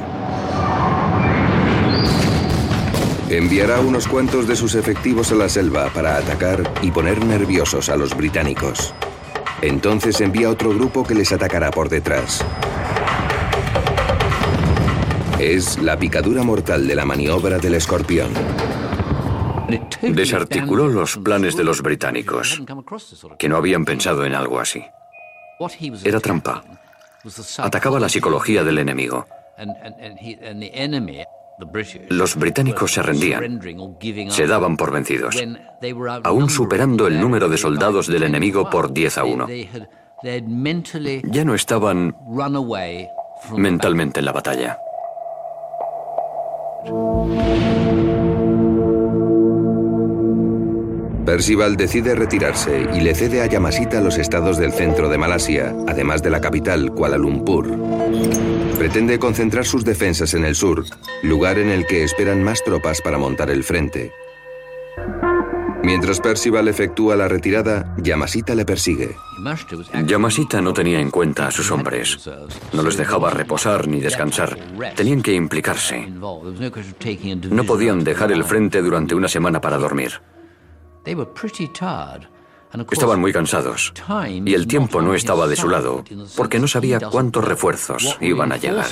Enviará 3.29 3.81
unos 3.81 4.09
cuantos 4.09 4.49
de 4.49 4.57
sus 4.57 4.75
efectivos 4.75 5.31
a 5.33 5.35
la 5.35 5.51
selva 5.51 5.91
para 5.93 6.17
atacar 6.17 6.73
y 6.81 6.91
poner 6.91 7.23
nerviosos 7.23 7.91
a 7.91 7.97
los 7.97 8.17
británicos. 8.17 8.95
Entonces 9.61 10.23
envía 10.23 10.49
otro 10.49 10.71
grupo 10.71 11.05
que 11.05 11.15
les 11.15 11.33
atacará 11.33 11.71
por 11.71 11.91
detrás. 11.91 12.43
Es 15.39 15.81
la 15.81 15.97
picadura 15.97 16.43
mortal 16.43 16.87
de 16.89 16.97
la 16.97 17.05
maniobra 17.05 17.59
del 17.59 17.75
escorpión. 17.75 18.33
Desarticuló 20.03 20.89
los 20.89 21.17
planes 21.19 21.57
de 21.57 21.63
los 21.63 21.81
británicos, 21.81 22.61
que 23.39 23.49
no 23.49 23.57
habían 23.57 23.85
pensado 23.85 24.25
en 24.25 24.35
algo 24.35 24.59
así. 24.59 24.85
Era 26.05 26.19
trampa. 26.19 26.65
Atacaba 27.59 28.01
la 28.01 28.09
psicología 28.09 28.65
del 28.65 28.79
enemigo. 28.79 29.27
Los 32.09 32.37
británicos 32.37 32.93
se 32.93 33.03
rendían, 33.03 33.61
se 34.31 34.47
daban 34.47 34.77
por 34.77 34.93
vencidos, 34.93 35.37
aún 36.25 36.51
superando 36.51 37.07
el 37.07 37.21
número 37.21 37.49
de 37.49 37.59
soldados 37.59 38.09
del 38.09 38.25
enemigo 38.25 38.71
por 38.71 38.93
10 38.93 39.19
a 39.19 39.25
1. 39.25 39.47
Ya 41.25 41.45
no 41.45 41.55
estaban 41.55 42.17
mentalmente 43.57 44.19
en 44.21 44.27
la 44.27 44.33
batalla. 44.33 44.79
Percival 51.27 51.77
decide 51.77 52.15
retirarse 52.15 52.87
y 52.95 53.01
le 53.01 53.17
cede 53.17 53.43
a 53.43 53.47
Yamasita 53.47 54.01
los 54.01 54.17
estados 54.17 54.59
del 54.59 54.73
centro 54.73 55.09
de 55.09 55.19
Malasia, 55.19 55.75
además 55.89 56.23
de 56.23 56.31
la 56.31 56.41
capital, 56.41 56.93
Kuala 56.93 57.19
Lumpur. 57.19 57.69
Pretende 58.79 59.19
concentrar 59.19 59.65
sus 59.65 59.85
defensas 59.85 60.35
en 60.35 60.45
el 60.45 60.55
sur, 60.55 60.85
lugar 61.25 61.59
en 61.59 61.71
el 61.71 61.85
que 61.85 62.05
esperan 62.05 62.45
más 62.45 62.63
tropas 62.63 63.01
para 63.03 63.19
montar 63.19 63.51
el 63.51 63.65
frente. 63.65 64.13
Mientras 65.89 66.21
Percival 66.21 66.69
efectúa 66.69 67.17
la 67.17 67.29
retirada, 67.29 67.97
Yamasita 67.97 68.55
le 68.55 68.67
persigue. 68.67 69.17
Yamasita 70.05 70.61
no 70.61 70.75
tenía 70.75 71.01
en 71.01 71.11
cuenta 71.11 71.47
a 71.47 71.51
sus 71.51 71.71
hombres. 71.71 72.29
No 72.75 72.83
les 72.83 72.99
dejaba 72.99 73.31
reposar 73.31 73.89
ni 73.89 73.99
descansar. 73.99 74.59
Tenían 74.95 75.23
que 75.23 75.33
implicarse. 75.33 76.07
No 76.07 77.65
podían 77.65 78.05
dejar 78.05 78.33
el 78.33 78.45
frente 78.45 78.83
durante 78.83 79.15
una 79.15 79.29
semana 79.29 79.63
para 79.63 79.79
dormir. 79.79 80.21
Estaban 82.91 83.21
muy 83.21 83.33
cansados 83.33 83.95
y 84.45 84.53
el 84.53 84.67
tiempo 84.67 85.01
no 85.01 85.15
estaba 85.15 85.47
de 85.47 85.57
su 85.57 85.71
lado 85.71 86.05
porque 86.37 86.59
no 86.59 86.69
sabía 86.69 87.01
cuántos 87.01 87.43
refuerzos 87.47 88.19
iban 88.21 88.53
a 88.53 88.59
llegar. 88.59 88.89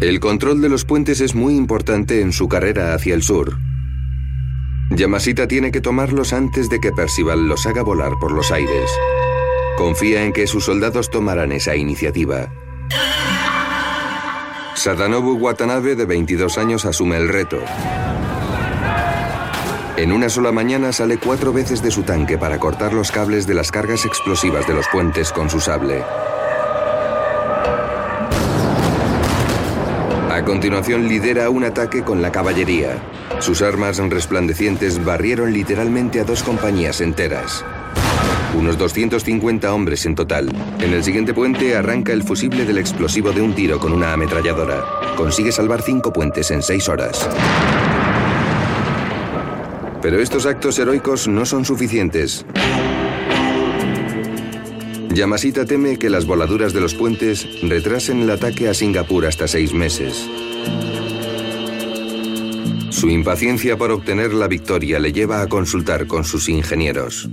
El 0.00 0.20
control 0.20 0.60
de 0.60 0.68
los 0.68 0.84
puentes 0.84 1.20
es 1.20 1.34
muy 1.34 1.56
importante 1.56 2.20
en 2.20 2.32
su 2.32 2.48
carrera 2.48 2.94
hacia 2.94 3.16
el 3.16 3.24
sur. 3.24 3.58
Yamasita 4.90 5.46
tiene 5.46 5.70
que 5.70 5.80
tomarlos 5.80 6.32
antes 6.32 6.70
de 6.70 6.80
que 6.80 6.92
Percival 6.92 7.46
los 7.46 7.66
haga 7.66 7.82
volar 7.82 8.12
por 8.18 8.32
los 8.32 8.50
aires. 8.50 8.90
Confía 9.76 10.24
en 10.24 10.32
que 10.32 10.46
sus 10.46 10.64
soldados 10.64 11.10
tomarán 11.10 11.52
esa 11.52 11.76
iniciativa. 11.76 12.52
Sadanobu 14.74 15.34
Watanabe, 15.34 15.94
de 15.94 16.04
22 16.04 16.56
años, 16.56 16.84
asume 16.84 17.16
el 17.16 17.28
reto. 17.28 17.58
En 19.96 20.12
una 20.12 20.28
sola 20.28 20.52
mañana 20.52 20.92
sale 20.92 21.18
cuatro 21.18 21.52
veces 21.52 21.82
de 21.82 21.90
su 21.90 22.04
tanque 22.04 22.38
para 22.38 22.58
cortar 22.58 22.92
los 22.92 23.10
cables 23.10 23.46
de 23.46 23.54
las 23.54 23.72
cargas 23.72 24.06
explosivas 24.06 24.66
de 24.68 24.74
los 24.74 24.86
puentes 24.88 25.32
con 25.32 25.50
su 25.50 25.60
sable. 25.60 26.04
Continuación 30.68 31.08
lidera 31.08 31.48
un 31.48 31.64
ataque 31.64 32.02
con 32.02 32.20
la 32.20 32.30
caballería. 32.30 32.98
Sus 33.38 33.62
armas 33.62 33.96
resplandecientes 33.96 35.02
barrieron 35.02 35.50
literalmente 35.50 36.20
a 36.20 36.24
dos 36.24 36.42
compañías 36.42 37.00
enteras. 37.00 37.64
Unos 38.54 38.76
250 38.76 39.72
hombres 39.72 40.04
en 40.04 40.14
total. 40.14 40.50
En 40.78 40.92
el 40.92 41.02
siguiente 41.02 41.32
puente 41.32 41.74
arranca 41.74 42.12
el 42.12 42.22
fusible 42.22 42.66
del 42.66 42.76
explosivo 42.76 43.32
de 43.32 43.40
un 43.40 43.54
tiro 43.54 43.80
con 43.80 43.94
una 43.94 44.12
ametralladora. 44.12 44.84
Consigue 45.16 45.52
salvar 45.52 45.80
cinco 45.80 46.12
puentes 46.12 46.50
en 46.50 46.60
seis 46.60 46.86
horas. 46.90 47.26
Pero 50.02 50.20
estos 50.20 50.44
actos 50.44 50.78
heroicos 50.78 51.28
no 51.28 51.46
son 51.46 51.64
suficientes. 51.64 52.44
Yamasita 55.14 55.64
teme 55.64 55.98
que 55.98 56.10
las 56.10 56.26
voladuras 56.26 56.74
de 56.74 56.82
los 56.82 56.92
puentes 56.94 57.48
retrasen 57.62 58.20
el 58.20 58.30
ataque 58.30 58.68
a 58.68 58.74
Singapur 58.74 59.24
hasta 59.24 59.48
seis 59.48 59.72
meses. 59.72 60.28
Su 62.98 63.08
impaciencia 63.08 63.78
por 63.78 63.92
obtener 63.92 64.34
la 64.34 64.48
victoria 64.48 64.98
le 64.98 65.12
lleva 65.12 65.40
a 65.40 65.46
consultar 65.46 66.08
con 66.08 66.24
sus 66.24 66.48
ingenieros. 66.48 67.28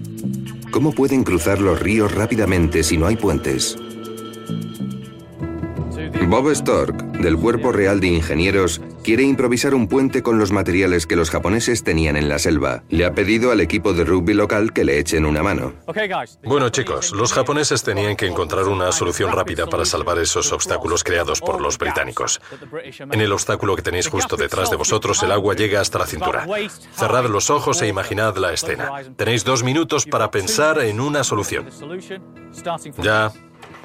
¿Cómo 0.69 0.91
pueden 0.91 1.23
cruzar 1.23 1.59
los 1.59 1.79
ríos 1.79 2.13
rápidamente 2.13 2.83
si 2.83 2.99
no 2.99 3.07
hay 3.07 3.15
puentes? 3.15 3.75
Bob 6.29 6.53
Stork, 6.53 7.17
del 7.17 7.35
Cuerpo 7.37 7.71
Real 7.71 7.99
de 7.99 8.09
Ingenieros, 8.09 8.79
quiere 9.05 9.21
improvisar 9.21 9.75
un 9.75 9.87
puente 9.87 10.23
con 10.23 10.39
los 10.39 10.51
materiales 10.51 11.05
que 11.05 11.15
los 11.15 11.29
japoneses 11.29 11.83
tenían 11.83 12.15
en 12.15 12.27
la 12.27 12.39
selva. 12.39 12.81
Le 12.89 13.05
ha 13.05 13.13
pedido 13.13 13.51
al 13.51 13.61
equipo 13.61 13.93
de 13.93 14.03
rugby 14.03 14.33
local 14.33 14.73
que 14.73 14.83
le 14.83 14.97
echen 14.97 15.27
una 15.27 15.43
mano. 15.43 15.73
Bueno 16.43 16.69
chicos, 16.69 17.11
los 17.11 17.31
japoneses 17.31 17.83
tenían 17.83 18.15
que 18.15 18.25
encontrar 18.25 18.63
una 18.63 18.91
solución 18.91 19.31
rápida 19.31 19.67
para 19.67 19.85
salvar 19.85 20.17
esos 20.17 20.51
obstáculos 20.51 21.03
creados 21.03 21.39
por 21.39 21.61
los 21.61 21.77
británicos. 21.77 22.41
En 23.11 23.21
el 23.21 23.31
obstáculo 23.31 23.75
que 23.75 23.83
tenéis 23.83 24.07
justo 24.07 24.37
detrás 24.37 24.71
de 24.71 24.75
vosotros, 24.75 25.21
el 25.21 25.31
agua 25.31 25.53
llega 25.53 25.81
hasta 25.81 25.99
la 25.99 26.07
cintura. 26.07 26.47
Cerrad 26.93 27.29
los 27.29 27.51
ojos 27.51 27.83
e 27.83 27.87
imaginad 27.87 28.35
la 28.37 28.53
escena. 28.53 28.89
Tenéis 29.15 29.43
dos 29.43 29.61
minutos 29.61 30.07
para 30.07 30.31
pensar 30.31 30.79
en 30.79 30.99
una 30.99 31.23
solución. 31.23 31.69
Ya. 33.03 33.31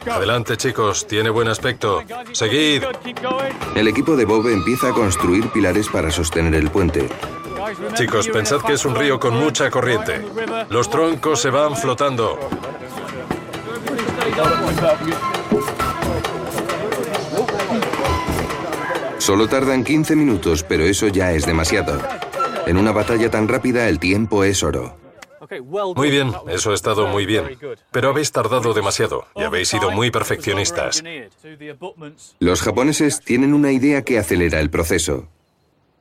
Adelante 0.08 0.56
chicos, 0.56 1.06
tiene 1.06 1.30
buen 1.30 1.48
aspecto. 1.48 2.02
Seguid. 2.32 2.84
El 3.74 3.88
equipo 3.88 4.16
de 4.16 4.24
Bob 4.24 4.48
empieza 4.48 4.88
a 4.88 4.92
construir 4.92 5.48
pilares 5.50 5.88
para 5.88 6.10
sostener 6.10 6.54
el 6.54 6.70
puente. 6.70 7.08
Chicos, 7.94 8.28
pensad 8.28 8.62
que 8.62 8.72
es 8.74 8.84
un 8.84 8.94
río 8.94 9.20
con 9.20 9.34
mucha 9.34 9.70
corriente. 9.70 10.24
Los 10.70 10.88
troncos 10.88 11.40
se 11.40 11.50
van 11.50 11.76
flotando. 11.76 12.38
Solo 19.18 19.48
tardan 19.48 19.84
15 19.84 20.16
minutos, 20.16 20.64
pero 20.64 20.84
eso 20.84 21.08
ya 21.08 21.32
es 21.32 21.44
demasiado. 21.44 22.00
En 22.66 22.76
una 22.76 22.92
batalla 22.92 23.30
tan 23.30 23.48
rápida 23.48 23.88
el 23.88 23.98
tiempo 23.98 24.44
es 24.44 24.62
oro. 24.62 24.96
Muy 25.96 26.10
bien, 26.10 26.32
eso 26.48 26.70
ha 26.70 26.74
estado 26.74 27.06
muy 27.06 27.26
bien. 27.26 27.58
Pero 27.90 28.10
habéis 28.10 28.32
tardado 28.32 28.72
demasiado 28.72 29.26
y 29.34 29.42
habéis 29.42 29.68
sido 29.68 29.90
muy 29.90 30.10
perfeccionistas. 30.10 31.02
Los 32.38 32.62
japoneses 32.62 33.20
tienen 33.20 33.54
una 33.54 33.72
idea 33.72 34.02
que 34.02 34.18
acelera 34.18 34.60
el 34.60 34.70
proceso. 34.70 35.28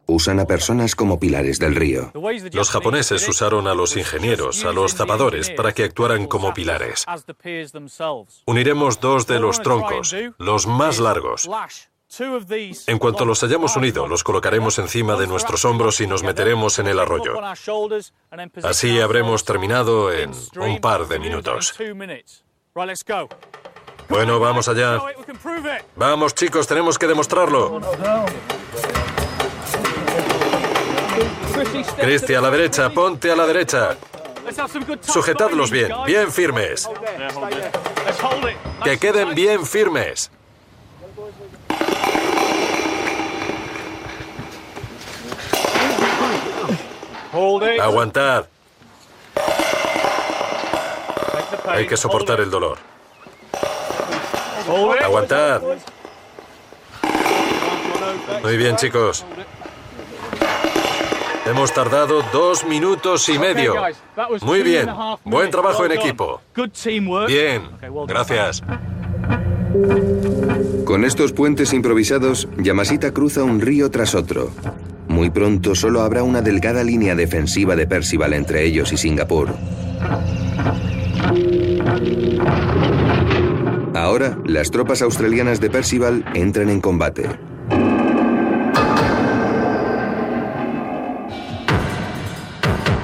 Usan 0.06 0.40
a 0.40 0.46
personas 0.46 0.96
como 0.96 1.20
pilares 1.20 1.60
del 1.60 1.76
río. 1.76 2.12
Los 2.52 2.72
japoneses 2.72 3.28
usaron 3.28 3.68
a 3.68 3.76
los 3.76 3.96
ingenieros, 3.96 4.66
a 4.66 4.72
los 4.72 4.96
zapadores, 4.96 5.52
para 5.52 5.72
que 5.72 5.84
actuaran 5.84 6.26
como 6.26 6.52
pilares. 6.52 7.06
Uniremos 8.48 9.00
dos 9.00 9.28
de 9.28 9.40
los 9.40 9.62
troncos, 9.62 10.16
los 10.40 10.66
más 10.66 11.00
largos. 11.00 11.48
En 12.88 12.98
cuanto 12.98 13.24
los 13.24 13.44
hayamos 13.44 13.76
unido, 13.76 14.08
los 14.08 14.24
colocaremos 14.24 14.80
encima 14.80 15.16
de 15.16 15.28
nuestros 15.28 15.64
hombros 15.64 16.02
y 16.02 16.08
nos 16.08 16.24
meteremos 16.24 16.80
en 16.80 16.88
el 16.88 17.00
arroyo. 17.00 17.40
Así 18.64 19.00
habremos 19.00 19.46
terminado 19.46 20.12
en 20.12 20.32
un 20.58 20.82
par 20.82 21.08
de 21.08 21.20
minutos. 21.20 21.76
Bueno, 24.10 24.40
vamos 24.40 24.68
allá. 24.68 25.00
Vamos 25.96 26.34
chicos, 26.34 26.66
tenemos 26.66 26.98
que 26.98 27.06
demostrarlo. 27.06 27.80
Cristi, 31.98 32.34
a 32.34 32.42
la 32.42 32.50
derecha, 32.50 32.90
ponte 32.90 33.32
a 33.32 33.36
la 33.36 33.46
derecha. 33.46 33.98
Sujetadlos 35.02 35.70
bien, 35.70 35.92
bien 36.08 36.32
firmes. 36.32 36.90
Que 38.84 38.98
queden 38.98 39.36
bien 39.36 39.64
firmes. 39.64 40.32
Aguantad. 47.80 48.46
Hay 51.68 51.88
que 51.88 51.98
soportar 51.98 52.40
el 52.40 52.50
dolor. 52.50 52.78
Aguantad. 55.04 55.62
Muy 58.44 58.58
bien, 58.58 58.76
chicos. 58.76 59.26
Hemos 61.46 61.74
tardado 61.74 62.22
dos 62.32 62.64
minutos 62.66 63.28
y 63.30 63.40
medio. 63.40 63.76
Muy 64.42 64.62
bien. 64.62 64.90
Buen 65.24 65.50
trabajo 65.50 65.86
en 65.86 65.94
equipo. 65.94 66.42
Bien. 67.28 67.70
Gracias. 68.08 68.62
Con 70.86 71.06
estos 71.06 71.32
puentes 71.32 71.74
improvisados, 71.74 72.48
Yamashita 72.58 73.14
cruza 73.14 73.44
un 73.44 73.62
río 73.62 73.90
tras 73.92 74.16
otro. 74.16 74.52
Muy 75.20 75.32
pronto 75.32 75.76
solo 75.76 76.00
habrá 76.00 76.24
una 76.24 76.42
delgada 76.42 76.82
línea 76.82 77.14
defensiva 77.14 77.76
de 77.76 77.86
Percival 77.86 78.32
entre 78.32 78.64
ellos 78.64 78.94
y 78.94 78.96
Singapur. 78.96 79.50
Ahora, 83.94 84.38
las 84.46 84.72
tropas 84.72 85.02
australianas 85.02 85.60
de 85.60 85.70
Percival 85.70 86.24
entran 86.36 86.70
en 86.70 86.80
combate. 86.80 87.28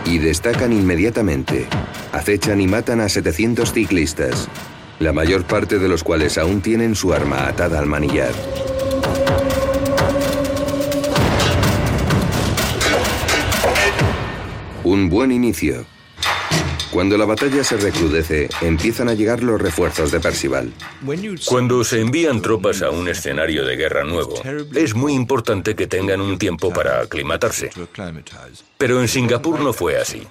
Y 0.05 0.17
destacan 0.17 0.71
inmediatamente. 0.71 1.65
Acechan 2.13 2.61
y 2.61 2.67
matan 2.67 3.01
a 3.01 3.09
700 3.09 3.73
ciclistas, 3.73 4.47
la 4.99 5.11
mayor 5.11 5.43
parte 5.43 5.79
de 5.79 5.89
los 5.89 6.05
cuales 6.05 6.37
aún 6.37 6.61
tienen 6.61 6.95
su 6.95 7.11
arma 7.11 7.49
atada 7.49 7.77
al 7.77 7.87
manillar. 7.87 8.31
Un 14.85 15.09
buen 15.09 15.31
inicio. 15.31 15.83
Cuando 16.91 17.17
la 17.17 17.25
batalla 17.25 17.63
se 17.63 17.75
recrudece, 17.75 18.47
empiezan 18.61 19.09
a 19.09 19.15
llegar 19.15 19.41
los 19.41 19.59
refuerzos 19.59 20.11
de 20.11 20.19
Percival. 20.19 20.71
Cuando 21.45 21.83
se 21.83 22.01
envían 22.01 22.39
tropas 22.39 22.83
a 22.83 22.91
un 22.91 23.07
escenario 23.07 23.65
de 23.65 23.77
guerra 23.77 24.03
nuevo, 24.03 24.35
es 24.75 24.93
muy 24.93 25.13
importante 25.13 25.73
que 25.73 25.87
tengan 25.87 26.21
un 26.21 26.37
tiempo 26.37 26.71
para 26.71 26.99
aclimatarse. 26.99 27.71
Pero 28.77 29.01
en 29.01 29.07
Singapur 29.07 29.59
no 29.59 29.73
fue 29.73 29.97
así. 29.97 30.21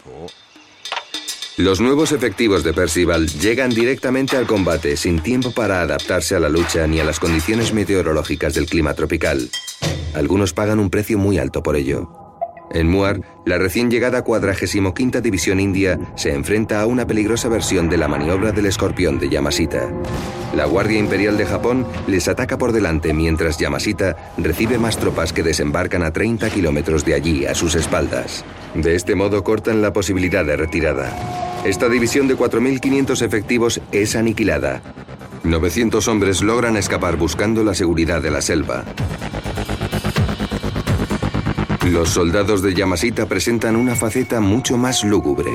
Los 1.57 1.81
nuevos 1.81 2.13
efectivos 2.13 2.63
de 2.63 2.73
Percival 2.73 3.27
llegan 3.27 3.71
directamente 3.71 4.37
al 4.37 4.47
combate 4.47 4.97
sin 4.97 5.19
tiempo 5.19 5.51
para 5.51 5.81
adaptarse 5.81 6.37
a 6.37 6.41
la 6.41 6.49
lucha 6.49 6.87
ni 6.87 7.01
a 7.01 7.05
las 7.05 7.19
condiciones 7.19 7.73
meteorológicas 7.73 8.55
del 8.55 8.67
clima 8.67 8.95
tropical. 8.95 9.51
Algunos 10.15 10.53
pagan 10.53 10.79
un 10.79 10.91
precio 10.91 11.19
muy 11.19 11.39
alto 11.39 11.61
por 11.61 11.75
ello. 11.75 12.24
En 12.75 12.89
Muar, 12.89 13.21
la 13.45 13.57
recién 13.57 13.89
llegada 13.89 14.23
45 14.23 15.21
División 15.23 15.61
India 15.61 15.97
se 16.17 16.35
enfrenta 16.35 16.81
a 16.81 16.87
una 16.87 17.07
peligrosa 17.07 17.49
versión 17.49 17.89
de 17.89 17.97
la 17.97 18.09
maniobra 18.09 18.51
del 18.51 18.67
escorpión 18.67 19.21
de 19.21 19.29
Yamashita. 19.29 19.89
La 20.57 20.65
Guardia 20.65 20.99
Imperial 20.99 21.37
de 21.37 21.47
Japón 21.47 21.87
les 22.09 22.27
ataca 22.27 22.59
por 22.59 22.73
delante 22.73 23.13
mientras 23.13 23.59
Yamashita 23.59 24.35
recibe 24.39 24.77
más 24.77 24.99
tropas 24.99 25.33
que 25.33 25.45
desembarcan 25.45 26.03
a 26.03 26.13
30 26.13 26.51
kilómetros 26.51 27.05
de 27.05 27.15
allí 27.15 27.47
a 27.47 27.55
sus 27.55 27.77
espaldas. 27.77 28.45
De 28.75 28.97
este 28.97 29.15
modo 29.15 29.45
cortan 29.45 29.81
la 29.81 29.93
posibilidad 29.93 30.45
de 30.45 30.57
retirada. 30.57 31.63
Esta 31.65 31.89
división 31.89 32.27
de 32.27 32.37
4.500 32.37 33.23
efectivos 33.23 33.81
es 33.93 34.17
aniquilada. 34.17 34.83
900 35.45 36.09
hombres 36.09 36.43
logran 36.43 36.77
escapar 36.77 37.17
buscando 37.17 37.63
la 37.63 37.75
seguridad 37.75 38.21
de 38.21 38.31
la 38.33 38.43
selva. 38.43 38.85
Los 41.85 42.09
soldados 42.09 42.63
de 42.63 42.73
Yamashita 42.73 43.27
presentan 43.27 43.77
una 43.77 43.95
faceta 43.95 44.41
mucho 44.41 44.79
más 44.79 45.05
lúgubre. 45.05 45.51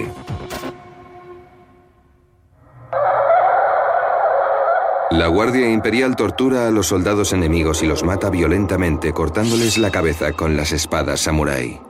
La 5.09 5.25
Guardia 5.25 5.71
Imperial 5.71 6.15
tortura 6.15 6.67
a 6.67 6.71
los 6.71 6.86
soldados 6.86 7.34
enemigos 7.34 7.82
y 7.82 7.88
los 7.88 8.03
mata 8.03 8.30
violentamente 8.30 9.11
cortándoles 9.11 9.80
la 9.80 9.89
cabeza 9.89 10.32
con 10.34 10.55
las 10.55 10.71
espadas 10.71 11.21
samurái. 11.21 11.82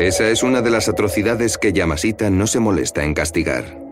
Esa 0.00 0.28
es 0.28 0.42
una 0.42 0.60
de 0.60 0.70
las 0.70 0.88
atrocidades 0.88 1.56
que 1.56 1.72
Yamashita 1.72 2.30
no 2.30 2.48
se 2.48 2.58
molesta 2.58 3.04
en 3.04 3.14
castigar. 3.14 3.85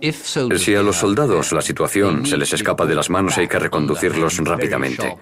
Si 0.00 0.74
a 0.74 0.82
los 0.82 0.96
soldados 0.96 1.52
la 1.52 1.60
situación 1.60 2.24
se 2.26 2.36
les 2.36 2.52
escapa 2.52 2.86
de 2.86 2.94
las 2.94 3.10
manos 3.10 3.36
hay 3.38 3.48
que 3.48 3.58
reconducirlos 3.58 4.38
rápidamente. 4.38 5.16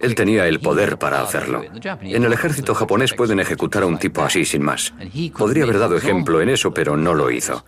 Él 0.00 0.14
tenía 0.14 0.46
el 0.46 0.60
poder 0.60 0.98
para 0.98 1.22
hacerlo. 1.22 1.62
En 2.02 2.24
el 2.24 2.32
ejército 2.32 2.74
japonés 2.74 3.14
pueden 3.14 3.40
ejecutar 3.40 3.82
a 3.82 3.86
un 3.86 3.98
tipo 3.98 4.22
así 4.22 4.44
sin 4.44 4.62
más. 4.62 4.92
Podría 5.36 5.64
haber 5.64 5.78
dado 5.78 5.96
ejemplo 5.96 6.40
en 6.40 6.50
eso, 6.50 6.72
pero 6.72 6.96
no 6.96 7.14
lo 7.14 7.30
hizo. 7.30 7.64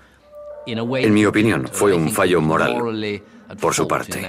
En 0.67 1.15
mi 1.15 1.27
opinión, 1.27 1.69
fue 1.73 1.93
un 1.95 2.11
fallo 2.11 2.41
moral 2.41 3.23
por 3.61 3.75
su 3.75 3.89
parte. 3.89 4.25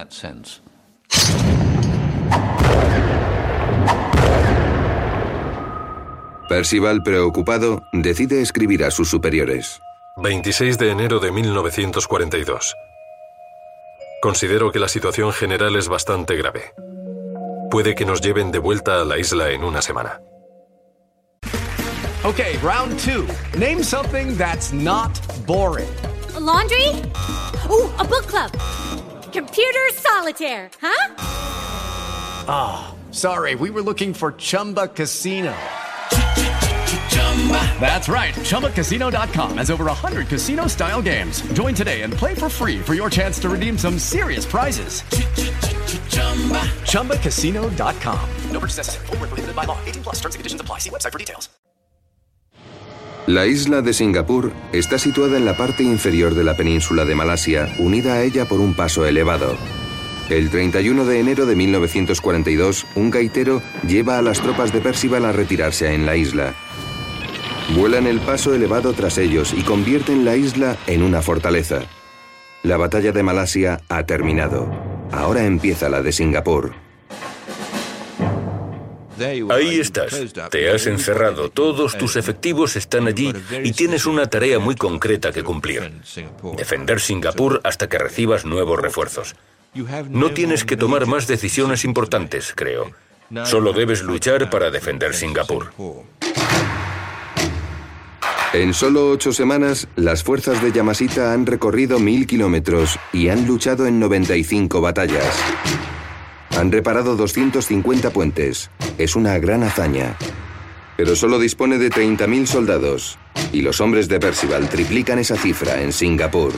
Percival, 6.49 7.01
preocupado, 7.03 7.84
decide 7.93 8.41
escribir 8.41 8.84
a 8.84 8.91
sus 8.91 9.09
superiores. 9.09 9.80
26 10.18 10.78
de 10.78 10.91
enero 10.91 11.20
de 11.20 11.32
1942. 11.32 12.76
Considero 14.22 14.72
que 14.72 14.80
la 14.80 14.88
situación 14.88 15.34
general 15.34 15.76
es 15.76 15.88
bastante 15.88 16.36
grave. 16.36 16.74
Puede 17.72 17.95
que 17.95 18.05
nos 18.05 18.22
lleven 18.22 18.51
de 18.51 18.59
vuelta 18.59 19.01
a 19.01 19.05
la 19.05 19.18
isla 19.18 19.49
en 19.49 19.64
una 19.64 19.82
semana. 19.82 20.22
Okay, 22.24 22.57
round 22.61 22.97
two. 22.99 23.28
Name 23.57 23.84
something 23.84 24.38
that's 24.38 24.72
not 24.72 25.11
boring. 25.45 25.89
laundry? 26.39 26.88
Ooh, 27.70 27.89
a 27.97 28.03
book 28.03 28.28
club. 28.28 28.51
Computer 29.34 29.89
solitaire, 29.93 30.70
huh? 30.80 31.16
Ah, 32.47 32.93
sorry, 33.11 33.55
we 33.55 33.72
were 33.72 33.82
looking 33.82 34.14
for 34.14 34.34
Chumba 34.34 34.88
Casino. 34.88 35.53
That's 37.82 38.08
right. 38.08 38.34
ChumbaCasino.com 38.34 39.58
has 39.58 39.70
over 39.70 39.86
100 39.86 40.30
casino 40.30 40.68
style 40.68 41.02
games. 41.02 41.41
Join 41.54 41.76
today 41.76 42.04
and 42.04 42.14
play 42.14 42.34
for 42.36 42.48
free 42.48 42.80
for 42.80 42.94
your 42.94 43.10
chance 43.10 43.38
to 43.39 43.50
redeem 43.50 43.78
some 43.78 44.00
serious 44.00 44.46
prizes. 44.46 45.04
ChumbaCasino.com. 46.88 48.30
No 48.52 48.60
purchase 48.60 48.78
necessary. 48.78 49.08
Prohibited 49.08 49.56
by 49.56 49.66
law. 49.66 49.78
18 49.86 50.04
plus 50.04 50.22
terms 50.22 50.36
and 50.36 50.39
conditions 50.39 50.62
apply. 50.62 50.80
See 50.80 50.89
website 50.89 51.12
for 51.12 51.20
details. 51.20 51.50
La 53.26 53.46
isla 53.46 53.82
de 53.82 53.94
Singapur 53.94 54.52
está 54.74 55.00
situada 55.00 55.38
en 55.38 55.46
la 55.46 55.56
parte 55.56 55.82
inferior 55.82 56.36
de 56.36 56.44
la 56.44 56.58
península 56.58 57.06
de 57.06 57.16
Malasia, 57.16 57.74
unida 57.80 58.16
a 58.16 58.22
ella 58.22 58.44
por 58.44 58.60
un 58.60 58.74
paso 58.74 59.06
elevado. 59.06 59.56
El 60.30 60.50
31 60.50 61.06
de 61.06 61.20
enero 61.22 61.46
de 61.46 61.56
1942, 61.56 62.86
un 62.96 63.12
gaitero 63.12 63.62
lleva 63.88 64.18
a 64.18 64.22
las 64.22 64.41
tropas 64.41 64.74
de 64.74 64.82
Percival 64.82 65.24
a 65.24 65.32
retirarse 65.32 65.94
en 65.94 66.06
la 66.06 66.18
isla. 66.18 66.54
Vuelan 67.70 68.07
el 68.07 68.20
paso 68.20 68.53
elevado 68.53 68.93
tras 68.93 69.18
ellos 69.18 69.53
y 69.53 69.64
convierten 69.64 70.26
la 70.26 70.36
isla 70.36 70.78
en 70.86 71.01
una 71.01 71.22
fortaleza. 71.22 71.82
La 72.61 72.78
batalla 72.78 73.11
de 73.11 73.24
Malasia 73.24 73.82
ha 73.89 74.05
terminado. 74.05 74.70
Ahora 75.11 75.45
empieza 75.45 75.89
la 75.89 76.01
de 76.01 76.11
Singapur. 76.11 76.74
Ahí 79.49 79.80
estás. 79.80 80.34
Te 80.49 80.72
has 80.72 80.88
encerrado. 80.88 81.49
Todos 81.49 81.97
tus 81.97 82.16
efectivos 82.16 82.76
están 82.76 83.07
allí 83.07 83.34
y 83.64 83.72
tienes 83.72 84.05
una 84.05 84.28
tarea 84.28 84.59
muy 84.59 84.76
concreta 84.76 85.32
que 85.32 85.43
cumplir. 85.43 86.01
Defender 86.57 86.99
Singapur 86.99 87.61
hasta 87.64 87.88
que 87.88 87.97
recibas 87.97 88.45
nuevos 88.45 88.80
refuerzos. 88.80 89.36
No 90.09 90.32
tienes 90.32 90.66
que 90.66 90.78
tomar 90.78 91.05
más 91.05 91.28
decisiones 91.28 91.86
importantes, 91.86 92.53
creo. 92.55 92.91
Solo 93.45 93.74
debes 93.74 94.03
luchar 94.03 94.49
para 94.49 94.70
defender 94.70 95.14
Singapur. 95.14 95.74
En 98.54 98.76
solo 98.76 99.10
ocho 99.10 99.34
semanas, 99.34 99.88
las 99.95 100.22
fuerzas 100.24 100.62
de 100.62 100.72
Yamashita 100.72 101.34
han 101.34 101.47
recorrido 101.47 101.97
mil 101.97 102.28
kilómetros 102.28 102.99
y 103.12 103.30
han 103.30 103.47
luchado 103.47 103.88
en 103.88 103.99
95 103.99 104.80
batallas. 104.80 105.36
Han 106.56 106.72
reparado 106.72 107.16
250 107.16 108.12
puentes. 108.12 108.70
Es 108.99 109.16
una 109.16 109.39
gran 109.39 109.64
hazaña. 109.64 110.16
Pero 110.97 111.16
solo 111.16 111.39
dispone 111.39 111.80
de 111.80 111.89
30.000 111.89 112.45
soldados. 112.45 113.18
Y 113.51 113.64
los 113.64 113.82
hombres 113.82 114.08
de 114.08 114.20
Percival 114.20 114.70
triplican 114.70 115.18
esa 115.18 115.36
cifra 115.36 115.82
en 115.82 115.91
Singapur. 115.91 116.54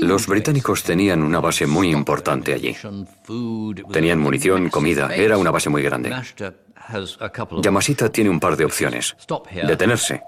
Los 0.00 0.26
británicos 0.26 0.82
tenían 0.82 1.22
una 1.22 1.40
base 1.40 1.66
muy 1.66 1.90
importante 1.90 2.54
allí. 2.54 2.74
Tenían 3.92 4.18
munición, 4.18 4.70
comida, 4.70 5.14
era 5.14 5.36
una 5.36 5.50
base 5.50 5.68
muy 5.68 5.82
grande. 5.82 6.10
Yamashita 7.62 8.08
tiene 8.10 8.30
un 8.30 8.40
par 8.40 8.56
de 8.56 8.64
opciones. 8.64 9.16
Detenerse, 9.66 10.22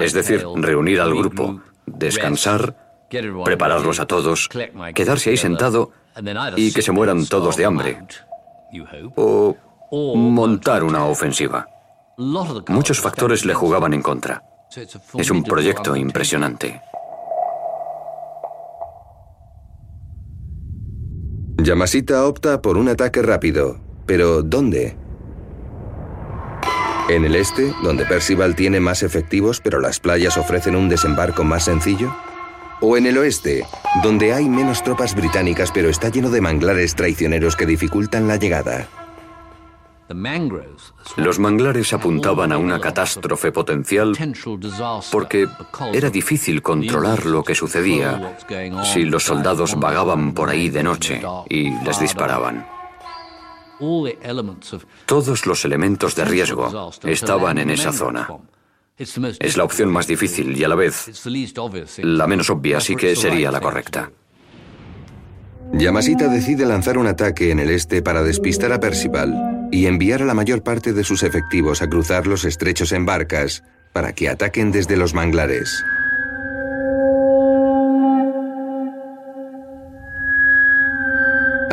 es 0.00 0.12
decir, 0.12 0.44
reunir 0.56 1.00
al 1.00 1.14
grupo, 1.14 1.60
descansar, 1.86 2.76
prepararlos 3.44 4.00
a 4.00 4.06
todos, 4.06 4.48
quedarse 4.94 5.30
ahí 5.30 5.36
sentado 5.36 5.92
y 6.56 6.72
que 6.72 6.82
se 6.82 6.92
mueran 6.92 7.26
todos 7.26 7.56
de 7.56 7.64
hambre. 7.64 8.02
O 9.16 9.56
montar 10.16 10.82
una 10.82 11.04
ofensiva. 11.06 11.66
Muchos 12.68 13.00
factores 13.00 13.44
le 13.44 13.54
jugaban 13.54 13.94
en 13.94 14.02
contra. 14.02 14.42
Es 15.16 15.30
un 15.30 15.44
proyecto 15.44 15.94
impresionante. 15.94 16.80
Yamashita 21.58 22.26
opta 22.26 22.60
por 22.60 22.76
un 22.76 22.88
ataque 22.88 23.22
rápido. 23.22 23.78
Pero 24.06 24.42
¿dónde? 24.42 24.96
¿En 27.08 27.26
el 27.26 27.34
este, 27.34 27.74
donde 27.82 28.06
Percival 28.06 28.54
tiene 28.54 28.80
más 28.80 29.02
efectivos 29.02 29.60
pero 29.60 29.78
las 29.78 30.00
playas 30.00 30.38
ofrecen 30.38 30.74
un 30.74 30.88
desembarco 30.88 31.44
más 31.44 31.64
sencillo? 31.64 32.16
¿O 32.80 32.96
en 32.96 33.06
el 33.06 33.18
oeste, 33.18 33.66
donde 34.02 34.32
hay 34.32 34.48
menos 34.48 34.82
tropas 34.82 35.14
británicas 35.14 35.70
pero 35.70 35.90
está 35.90 36.08
lleno 36.08 36.30
de 36.30 36.40
manglares 36.40 36.94
traicioneros 36.94 37.56
que 37.56 37.66
dificultan 37.66 38.26
la 38.26 38.36
llegada? 38.36 38.88
Los 41.16 41.38
manglares 41.38 41.92
apuntaban 41.92 42.52
a 42.52 42.58
una 42.58 42.80
catástrofe 42.80 43.52
potencial 43.52 44.16
porque 45.10 45.46
era 45.92 46.08
difícil 46.08 46.62
controlar 46.62 47.26
lo 47.26 47.44
que 47.44 47.54
sucedía 47.54 48.38
si 48.82 49.04
los 49.04 49.24
soldados 49.24 49.78
vagaban 49.78 50.32
por 50.32 50.48
ahí 50.48 50.70
de 50.70 50.82
noche 50.82 51.22
y 51.50 51.70
les 51.84 52.00
disparaban. 52.00 52.73
Todos 55.06 55.46
los 55.46 55.64
elementos 55.64 56.14
de 56.14 56.24
riesgo 56.24 56.92
estaban 57.04 57.58
en 57.58 57.70
esa 57.70 57.92
zona. 57.92 58.28
Es 58.96 59.56
la 59.56 59.64
opción 59.64 59.90
más 59.90 60.06
difícil 60.06 60.56
y 60.56 60.62
a 60.62 60.68
la 60.68 60.76
vez 60.76 61.26
la 61.98 62.26
menos 62.26 62.50
obvia, 62.50 62.78
así 62.78 62.94
que 62.94 63.16
sería 63.16 63.50
la 63.50 63.60
correcta. 63.60 64.10
Yamashita 65.72 66.28
decide 66.28 66.66
lanzar 66.66 66.98
un 66.98 67.08
ataque 67.08 67.50
en 67.50 67.58
el 67.58 67.70
este 67.70 68.02
para 68.02 68.22
despistar 68.22 68.72
a 68.72 68.78
Percival 68.78 69.68
y 69.72 69.86
enviar 69.86 70.22
a 70.22 70.26
la 70.26 70.34
mayor 70.34 70.62
parte 70.62 70.92
de 70.92 71.02
sus 71.02 71.24
efectivos 71.24 71.82
a 71.82 71.88
cruzar 71.88 72.28
los 72.28 72.44
estrechos 72.44 72.92
en 72.92 73.04
barcas 73.04 73.64
para 73.92 74.12
que 74.12 74.28
ataquen 74.28 74.70
desde 74.70 74.96
los 74.96 75.14
manglares. 75.14 75.84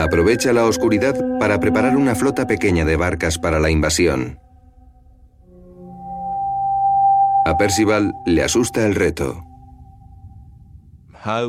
Aprovecha 0.01 0.51
la 0.51 0.65
oscuridad 0.65 1.15
para 1.39 1.59
preparar 1.59 1.95
una 1.95 2.15
flota 2.15 2.47
pequeña 2.47 2.85
de 2.85 2.95
barcas 2.95 3.37
para 3.37 3.59
la 3.59 3.69
invasión. 3.69 4.39
A 7.45 7.55
Percival 7.55 8.11
le 8.25 8.43
asusta 8.43 8.87
el 8.87 8.95
reto. 8.95 9.45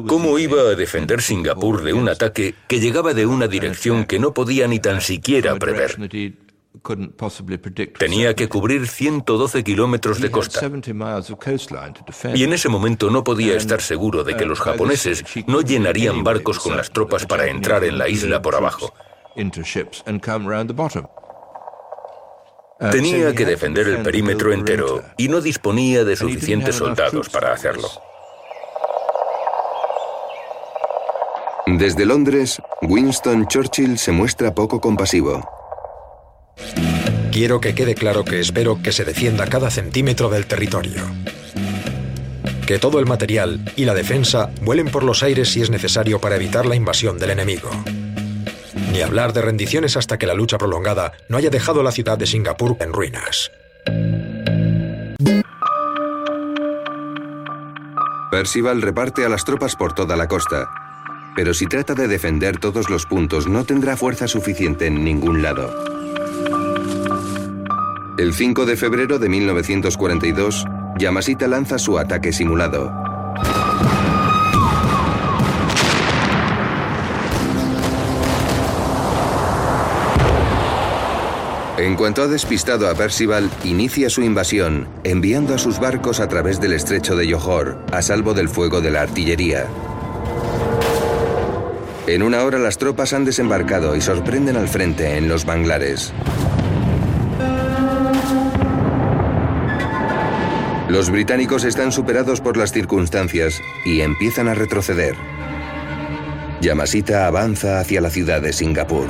¿Cómo 0.06 0.38
iba 0.38 0.60
a 0.60 0.74
defender 0.74 1.22
Singapur 1.22 1.82
de 1.82 1.94
un 1.94 2.10
ataque 2.10 2.54
que 2.68 2.78
llegaba 2.78 3.14
de 3.14 3.24
una 3.24 3.48
dirección 3.48 4.04
que 4.04 4.18
no 4.18 4.34
podía 4.34 4.68
ni 4.68 4.78
tan 4.80 5.00
siquiera 5.00 5.56
prever? 5.56 5.96
Tenía 7.98 8.34
que 8.34 8.48
cubrir 8.48 8.88
112 8.88 9.62
kilómetros 9.62 10.20
de 10.20 10.30
costa. 10.30 10.60
Y 12.34 12.44
en 12.44 12.52
ese 12.52 12.68
momento 12.68 13.10
no 13.10 13.22
podía 13.24 13.56
estar 13.56 13.80
seguro 13.80 14.24
de 14.24 14.36
que 14.36 14.46
los 14.46 14.60
japoneses 14.60 15.24
no 15.46 15.60
llenarían 15.60 16.24
barcos 16.24 16.58
con 16.58 16.76
las 16.76 16.90
tropas 16.90 17.26
para 17.26 17.46
entrar 17.46 17.84
en 17.84 17.98
la 17.98 18.08
isla 18.08 18.40
por 18.40 18.54
abajo. 18.54 18.92
Tenía 22.90 23.34
que 23.34 23.44
defender 23.44 23.86
el 23.88 24.02
perímetro 24.02 24.52
entero 24.52 25.02
y 25.16 25.28
no 25.28 25.40
disponía 25.40 26.04
de 26.04 26.16
suficientes 26.16 26.76
soldados 26.76 27.28
para 27.28 27.52
hacerlo. 27.52 27.88
Desde 31.66 32.04
Londres, 32.04 32.60
Winston 32.82 33.46
Churchill 33.46 33.98
se 33.98 34.10
muestra 34.10 34.52
poco 34.52 34.80
compasivo. 34.80 35.61
Quiero 37.32 37.62
que 37.62 37.74
quede 37.74 37.94
claro 37.94 38.26
que 38.26 38.40
espero 38.40 38.82
que 38.82 38.92
se 38.92 39.06
defienda 39.06 39.46
cada 39.46 39.70
centímetro 39.70 40.28
del 40.28 40.44
territorio. 40.44 41.00
Que 42.66 42.78
todo 42.78 42.98
el 42.98 43.06
material 43.06 43.72
y 43.74 43.86
la 43.86 43.94
defensa 43.94 44.50
vuelen 44.60 44.90
por 44.90 45.02
los 45.02 45.22
aires 45.22 45.48
si 45.48 45.62
es 45.62 45.70
necesario 45.70 46.20
para 46.20 46.36
evitar 46.36 46.66
la 46.66 46.76
invasión 46.76 47.18
del 47.18 47.30
enemigo. 47.30 47.70
Ni 48.92 49.00
hablar 49.00 49.32
de 49.32 49.40
rendiciones 49.40 49.96
hasta 49.96 50.18
que 50.18 50.26
la 50.26 50.34
lucha 50.34 50.58
prolongada 50.58 51.12
no 51.30 51.38
haya 51.38 51.48
dejado 51.48 51.82
la 51.82 51.90
ciudad 51.90 52.18
de 52.18 52.26
Singapur 52.26 52.76
en 52.80 52.92
ruinas. 52.92 53.50
Percival 58.30 58.82
reparte 58.82 59.24
a 59.24 59.30
las 59.30 59.46
tropas 59.46 59.74
por 59.74 59.94
toda 59.94 60.16
la 60.16 60.28
costa, 60.28 60.68
pero 61.34 61.54
si 61.54 61.66
trata 61.66 61.94
de 61.94 62.08
defender 62.08 62.58
todos 62.58 62.90
los 62.90 63.06
puntos 63.06 63.46
no 63.46 63.64
tendrá 63.64 63.96
fuerza 63.96 64.28
suficiente 64.28 64.86
en 64.86 65.02
ningún 65.02 65.40
lado. 65.40 65.91
El 68.22 68.34
5 68.34 68.66
de 68.66 68.76
febrero 68.76 69.18
de 69.18 69.28
1942, 69.28 70.64
Yamashita 70.96 71.48
lanza 71.48 71.76
su 71.76 71.98
ataque 71.98 72.32
simulado. 72.32 72.92
En 81.76 81.96
cuanto 81.96 82.22
ha 82.22 82.28
despistado 82.28 82.88
a 82.88 82.94
Percival, 82.94 83.50
inicia 83.64 84.08
su 84.08 84.22
invasión, 84.22 84.86
enviando 85.02 85.56
a 85.56 85.58
sus 85.58 85.80
barcos 85.80 86.20
a 86.20 86.28
través 86.28 86.60
del 86.60 86.74
estrecho 86.74 87.16
de 87.16 87.28
Johor, 87.28 87.84
a 87.90 88.02
salvo 88.02 88.34
del 88.34 88.48
fuego 88.48 88.80
de 88.80 88.92
la 88.92 89.02
artillería. 89.02 89.66
En 92.06 92.22
una 92.22 92.44
hora 92.44 92.60
las 92.60 92.78
tropas 92.78 93.14
han 93.14 93.24
desembarcado 93.24 93.96
y 93.96 94.00
sorprenden 94.00 94.56
al 94.56 94.68
frente 94.68 95.16
en 95.16 95.28
los 95.28 95.44
manglares. 95.44 96.12
Los 100.92 101.08
británicos 101.08 101.64
están 101.64 101.90
superados 101.90 102.42
por 102.42 102.58
las 102.58 102.70
circunstancias 102.70 103.62
y 103.82 104.02
empiezan 104.02 104.46
a 104.46 104.52
retroceder. 104.52 105.16
Yamashita 106.60 107.26
avanza 107.26 107.80
hacia 107.80 108.02
la 108.02 108.10
ciudad 108.10 108.42
de 108.42 108.52
Singapur. 108.52 109.06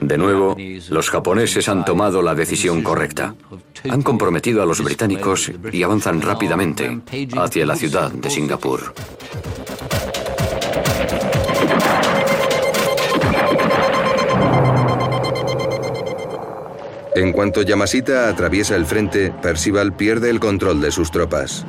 De 0.00 0.18
nuevo, 0.18 0.56
los 0.88 1.10
japoneses 1.10 1.68
han 1.68 1.84
tomado 1.84 2.22
la 2.22 2.34
decisión 2.34 2.82
correcta. 2.82 3.36
Han 3.88 4.02
comprometido 4.02 4.64
a 4.64 4.66
los 4.66 4.82
británicos 4.82 5.52
y 5.70 5.84
avanzan 5.84 6.20
rápidamente 6.22 7.00
hacia 7.38 7.66
la 7.66 7.76
ciudad 7.76 8.10
de 8.10 8.30
Singapur. 8.30 8.92
En 17.20 17.32
cuanto 17.32 17.60
Yamashita 17.60 18.30
atraviesa 18.30 18.76
el 18.76 18.86
frente, 18.86 19.30
Percival 19.42 19.92
pierde 19.92 20.30
el 20.30 20.40
control 20.40 20.80
de 20.80 20.90
sus 20.90 21.10
tropas. 21.10 21.66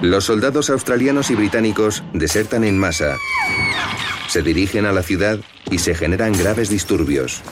Los 0.00 0.24
soldados 0.24 0.70
australianos 0.70 1.30
y 1.30 1.34
británicos 1.34 2.02
desertan 2.14 2.64
en 2.64 2.78
masa, 2.78 3.18
se 4.26 4.40
dirigen 4.40 4.86
a 4.86 4.92
la 4.92 5.02
ciudad 5.02 5.38
y 5.70 5.80
se 5.80 5.94
generan 5.94 6.32
graves 6.32 6.70
disturbios. 6.70 7.42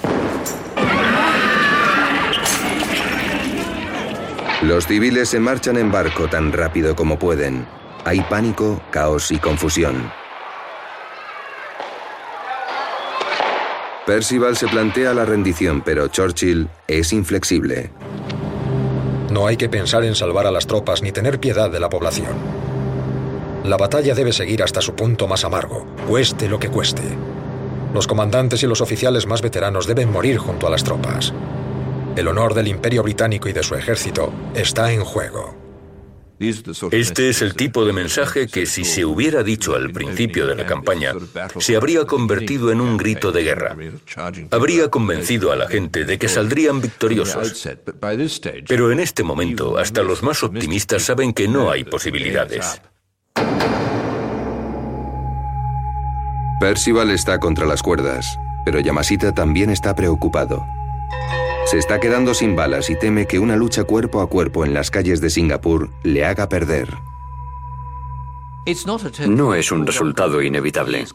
Los 4.63 4.87
civiles 4.87 5.29
se 5.29 5.41
marchan 5.41 5.77
en 5.77 5.93
barco 5.93 6.29
tan 6.29 6.51
rápido 6.55 6.97
como 6.97 7.19
pueden. 7.19 7.67
Hay 8.07 8.23
pánico, 8.23 8.81
caos 8.91 9.31
y 9.33 9.37
confusión. 9.37 10.11
Percival 14.09 14.57
se 14.57 14.67
plantea 14.69 15.13
la 15.13 15.27
rendición, 15.27 15.83
pero 15.83 16.09
Churchill 16.09 16.67
es 16.87 17.13
inflexible. 17.13 17.91
No 19.31 19.47
hay 19.47 19.59
que 19.59 19.69
pensar 19.69 20.03
en 20.03 20.15
salvar 20.15 20.47
a 20.47 20.51
las 20.51 20.67
tropas 20.67 21.03
ni 21.03 21.13
tener 21.13 21.39
piedad 21.39 21.71
de 21.71 21.79
la 21.79 21.91
población. 21.91 22.33
La 23.65 23.77
batalla 23.77 24.15
debe 24.15 24.33
seguir 24.33 24.63
hasta 24.63 24.81
su 24.81 24.95
punto 24.95 25.29
más 25.29 25.45
amargo, 25.45 25.87
cueste 26.09 26.49
lo 26.49 26.59
que 26.59 26.71
cueste. 26.71 27.03
Los 27.93 28.07
comandantes 28.07 28.63
y 28.63 28.67
los 28.67 28.81
oficiales 28.81 29.27
más 29.27 29.43
veteranos 29.43 29.87
deben 29.87 30.11
morir 30.11 30.39
junto 30.39 30.67
a 30.67 30.71
las 30.71 30.85
tropas. 30.85 31.35
El 32.17 32.29
honor 32.29 32.55
del 32.55 32.69
Imperio 32.69 33.03
Británico 33.03 33.51
y 33.51 33.53
de 33.53 33.63
su 33.63 33.75
ejército 33.75 34.33
está 34.55 34.91
en 34.91 35.05
juego. 35.05 35.68
Este 36.93 37.29
es 37.29 37.43
el 37.43 37.55
tipo 37.55 37.85
de 37.85 37.93
mensaje 37.93 38.47
que 38.47 38.67
si 38.67 38.85
se 38.85 39.05
hubiera 39.05 39.43
dicho 39.43 39.75
al 39.75 39.91
principio 39.91 40.47
de 40.47 40.55
la 40.55 40.67
campaña, 40.67 41.13
se 41.59 41.77
habría 41.77 42.05
convertido 42.05 42.71
en 42.71 42.81
un 42.81 42.97
grito 42.97 43.33
de 43.33 43.43
guerra. 43.43 43.77
Habría 44.51 44.89
convencido 44.89 45.53
a 45.53 45.57
la 45.57 45.69
gente 45.69 46.05
de 46.05 46.19
que 46.19 46.29
saldrían 46.29 46.81
victoriosos. 46.81 47.69
Pero 48.69 48.93
en 48.93 49.01
este 49.01 49.23
momento, 49.25 49.79
hasta 49.79 50.03
los 50.03 50.23
más 50.23 50.43
optimistas 50.43 51.03
saben 51.03 51.33
que 51.33 51.49
no 51.49 51.71
hay 51.71 51.85
posibilidades. 51.85 52.81
Percival 56.61 57.11
está 57.11 57.39
contra 57.39 57.67
las 57.67 57.83
cuerdas, 57.83 58.37
pero 58.65 58.81
Yamashita 58.81 59.33
también 59.33 59.71
está 59.71 59.95
preocupado. 59.95 60.67
Se 61.67 61.79
está 61.79 62.01
quedando 62.01 62.33
sin 62.35 62.57
balas 62.57 62.89
y 62.89 62.97
teme 62.97 63.27
que 63.27 63.39
una 63.39 63.57
lucha 63.57 63.85
cuerpo 63.85 64.21
a 64.21 64.29
cuerpo 64.29 64.65
en 64.65 64.73
las 64.73 64.91
calles 64.91 65.21
de 65.21 65.31
Singapur 65.31 65.91
le 66.03 66.25
haga 66.25 66.49
perder. 66.49 66.97
No 69.27 69.55
es 69.55 69.73
un 69.73 69.87
resultado 69.87 70.43
inevitable. 70.43 71.07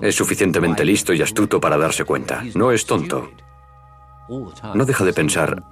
Es 0.00 0.14
suficientemente 0.14 0.84
listo 0.84 1.12
y 1.12 1.22
astuto 1.22 1.60
para 1.60 1.76
darse 1.76 2.04
cuenta. 2.04 2.42
No 2.54 2.70
es 2.70 2.86
tonto. 2.86 3.30
No 4.74 4.84
deja 4.84 5.04
de 5.04 5.12
pensar, 5.12 5.64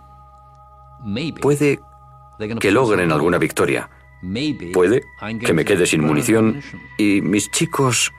puede 1.40 1.80
que 2.60 2.70
logren 2.72 3.12
alguna 3.12 3.38
victoria. 3.38 3.90
Puede 4.72 5.02
que 5.44 5.52
me 5.52 5.64
quede 5.64 5.86
sin 5.86 6.04
munición 6.04 6.60
y 6.96 7.20
mis 7.20 7.50
chicos 7.50 8.12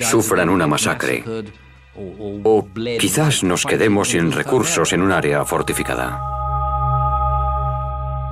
sufran 0.00 0.48
una 0.48 0.66
masacre. 0.66 1.24
O 2.44 2.66
quizás 2.98 3.42
nos 3.42 3.64
quedemos 3.64 4.10
sin 4.10 4.32
recursos 4.32 4.92
en 4.92 5.02
un 5.02 5.12
área 5.12 5.44
fortificada. 5.44 6.20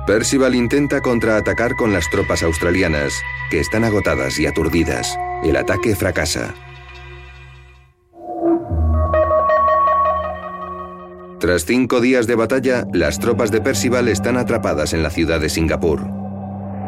Percival 0.05 0.53
intenta 0.53 1.01
contraatacar 1.01 1.75
con 1.75 1.91
las 1.91 2.09
tropas 2.11 2.43
australianas, 2.43 3.13
que 3.49 3.59
están 3.59 3.83
agotadas 3.83 4.39
y 4.39 4.45
aturdidas. 4.45 5.17
El 5.43 5.55
ataque 5.57 5.95
fracasa. 5.95 6.53
Tras 11.39 11.65
cinco 11.65 12.01
días 12.01 12.27
de 12.27 12.35
batalla, 12.35 12.85
las 12.93 13.19
tropas 13.19 13.51
de 13.51 13.61
Percival 13.61 14.07
están 14.07 14.37
atrapadas 14.37 14.93
en 14.93 15.03
la 15.03 15.09
ciudad 15.09 15.39
de 15.39 15.49
Singapur. 15.49 16.01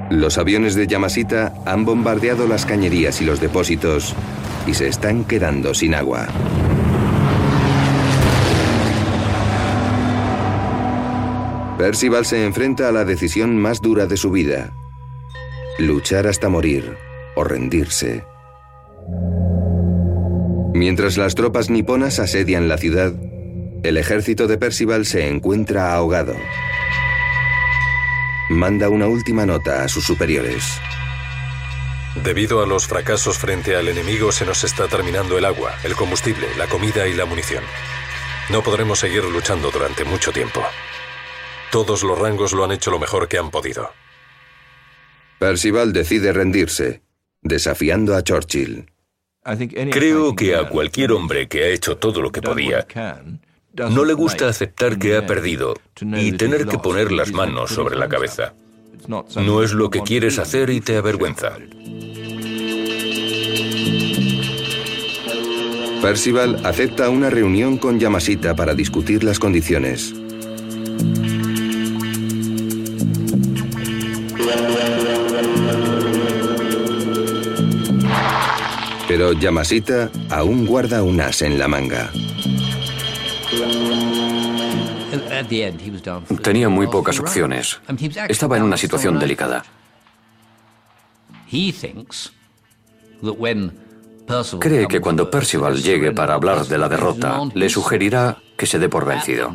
Los 0.10 0.38
aviones 0.38 0.76
de 0.76 0.88
Yamashita 0.88 1.54
han 1.66 1.86
bombardeado 1.86 2.48
las 2.48 2.66
cañerías 2.66 3.22
y 3.22 3.26
los 3.26 3.42
depósitos 3.42 4.16
y 4.66 4.74
se 4.74 4.88
están 4.88 5.26
quedando 5.26 5.74
sin 5.74 5.96
agua. 5.96 6.28
Percival 11.78 12.26
se 12.26 12.46
enfrenta 12.46 12.90
a 12.90 12.92
la 12.92 13.06
decisión 13.06 13.58
más 13.58 13.82
dura 13.82 14.06
de 14.06 14.18
su 14.18 14.32
vida. 14.32 14.74
Luchar 15.78 16.28
hasta 16.28 16.50
morir 16.50 16.98
o 17.36 17.44
rendirse. 17.44 18.24
Mientras 20.74 21.18
las 21.18 21.36
tropas 21.36 21.70
niponas 21.70 22.20
asedian 22.20 22.68
la 22.68 22.78
ciudad, 22.78 23.14
el 23.84 23.98
ejército 23.98 24.48
de 24.48 24.58
Percival 24.58 25.06
se 25.06 25.28
encuentra 25.28 25.94
ahogado 25.94 26.36
manda 28.50 28.88
una 28.90 29.08
última 29.08 29.46
nota 29.46 29.84
a 29.84 29.90
sus 29.90 30.06
superiores. 30.06 30.80
Debido 32.24 32.64
a 32.64 32.66
los 32.66 32.88
fracasos 32.88 33.38
frente 33.38 33.76
al 33.76 33.90
enemigo 33.90 34.32
se 34.32 34.46
nos 34.46 34.64
está 34.64 34.88
terminando 34.88 35.38
el 35.38 35.46
agua, 35.46 35.76
el 35.84 35.96
combustible, 35.96 36.48
la 36.58 36.68
comida 36.68 37.08
y 37.08 37.14
la 37.14 37.26
munición. 37.26 37.64
No 38.50 38.64
podremos 38.64 39.00
seguir 39.00 39.24
luchando 39.26 39.70
durante 39.70 40.06
mucho 40.06 40.32
tiempo. 40.32 40.64
Todos 41.72 42.04
los 42.04 42.18
rangos 42.18 42.54
lo 42.54 42.64
han 42.64 42.72
hecho 42.72 42.92
lo 42.92 43.00
mejor 43.00 43.28
que 43.28 43.38
han 43.38 43.52
podido. 43.52 43.92
Percival 45.40 45.94
decide 45.94 46.34
rendirse, 46.34 47.02
desafiando 47.42 48.16
a 48.16 48.24
Churchill. 48.24 48.90
Creo 49.92 50.36
que 50.36 50.56
a 50.56 50.68
cualquier 50.68 51.12
hombre 51.12 51.48
que 51.48 51.64
ha 51.64 51.68
hecho 51.68 51.98
todo 51.98 52.22
lo 52.22 52.32
que 52.32 52.42
podía, 52.42 52.86
no 53.90 54.04
le 54.04 54.14
gusta 54.14 54.50
aceptar 54.50 54.98
que 54.98 55.16
ha 55.16 55.26
perdido 55.26 55.76
y 56.02 56.34
tener 56.34 56.66
que 56.66 56.80
poner 56.80 57.12
las 57.12 57.32
manos 57.32 57.72
sobre 57.72 57.96
la 57.96 58.10
cabeza. 58.10 58.54
No 59.08 59.64
es 59.64 59.74
lo 59.74 59.90
que 59.90 60.02
quieres 60.02 60.40
hacer 60.40 60.70
y 60.70 60.82
te 60.82 60.98
avergüenza. 60.98 61.58
Percival 66.02 66.66
acepta 66.66 67.10
una 67.10 67.30
reunión 67.30 67.78
con 67.78 68.00
Yamashita 68.00 68.56
para 68.56 68.74
discutir 68.76 69.24
las 69.24 69.40
condiciones. 69.40 70.14
Pero 79.28 79.42
Yamashita 79.42 80.10
aún 80.30 80.66
guarda 80.66 81.04
un 81.04 81.20
as 81.20 81.42
en 81.42 81.60
la 81.60 81.68
manga. 81.68 82.10
Tenía 86.42 86.70
muy 86.70 86.88
pocas 86.88 87.20
opciones. 87.20 87.82
Estaba 88.30 88.56
en 88.56 88.64
una 88.64 88.78
situación 88.78 89.20
delicada. 89.20 89.66
Cree 94.60 94.88
que 94.88 95.02
cuando 95.02 95.30
Percival 95.30 95.84
llegue 95.84 96.14
para 96.14 96.36
hablar 96.36 96.66
de 96.66 96.78
la 96.78 96.88
derrota, 96.88 97.42
le 97.54 97.68
sugerirá 97.68 98.38
que 98.56 98.66
se 98.66 98.80
dé 98.80 98.88
por 98.88 99.06
vencido. 99.06 99.54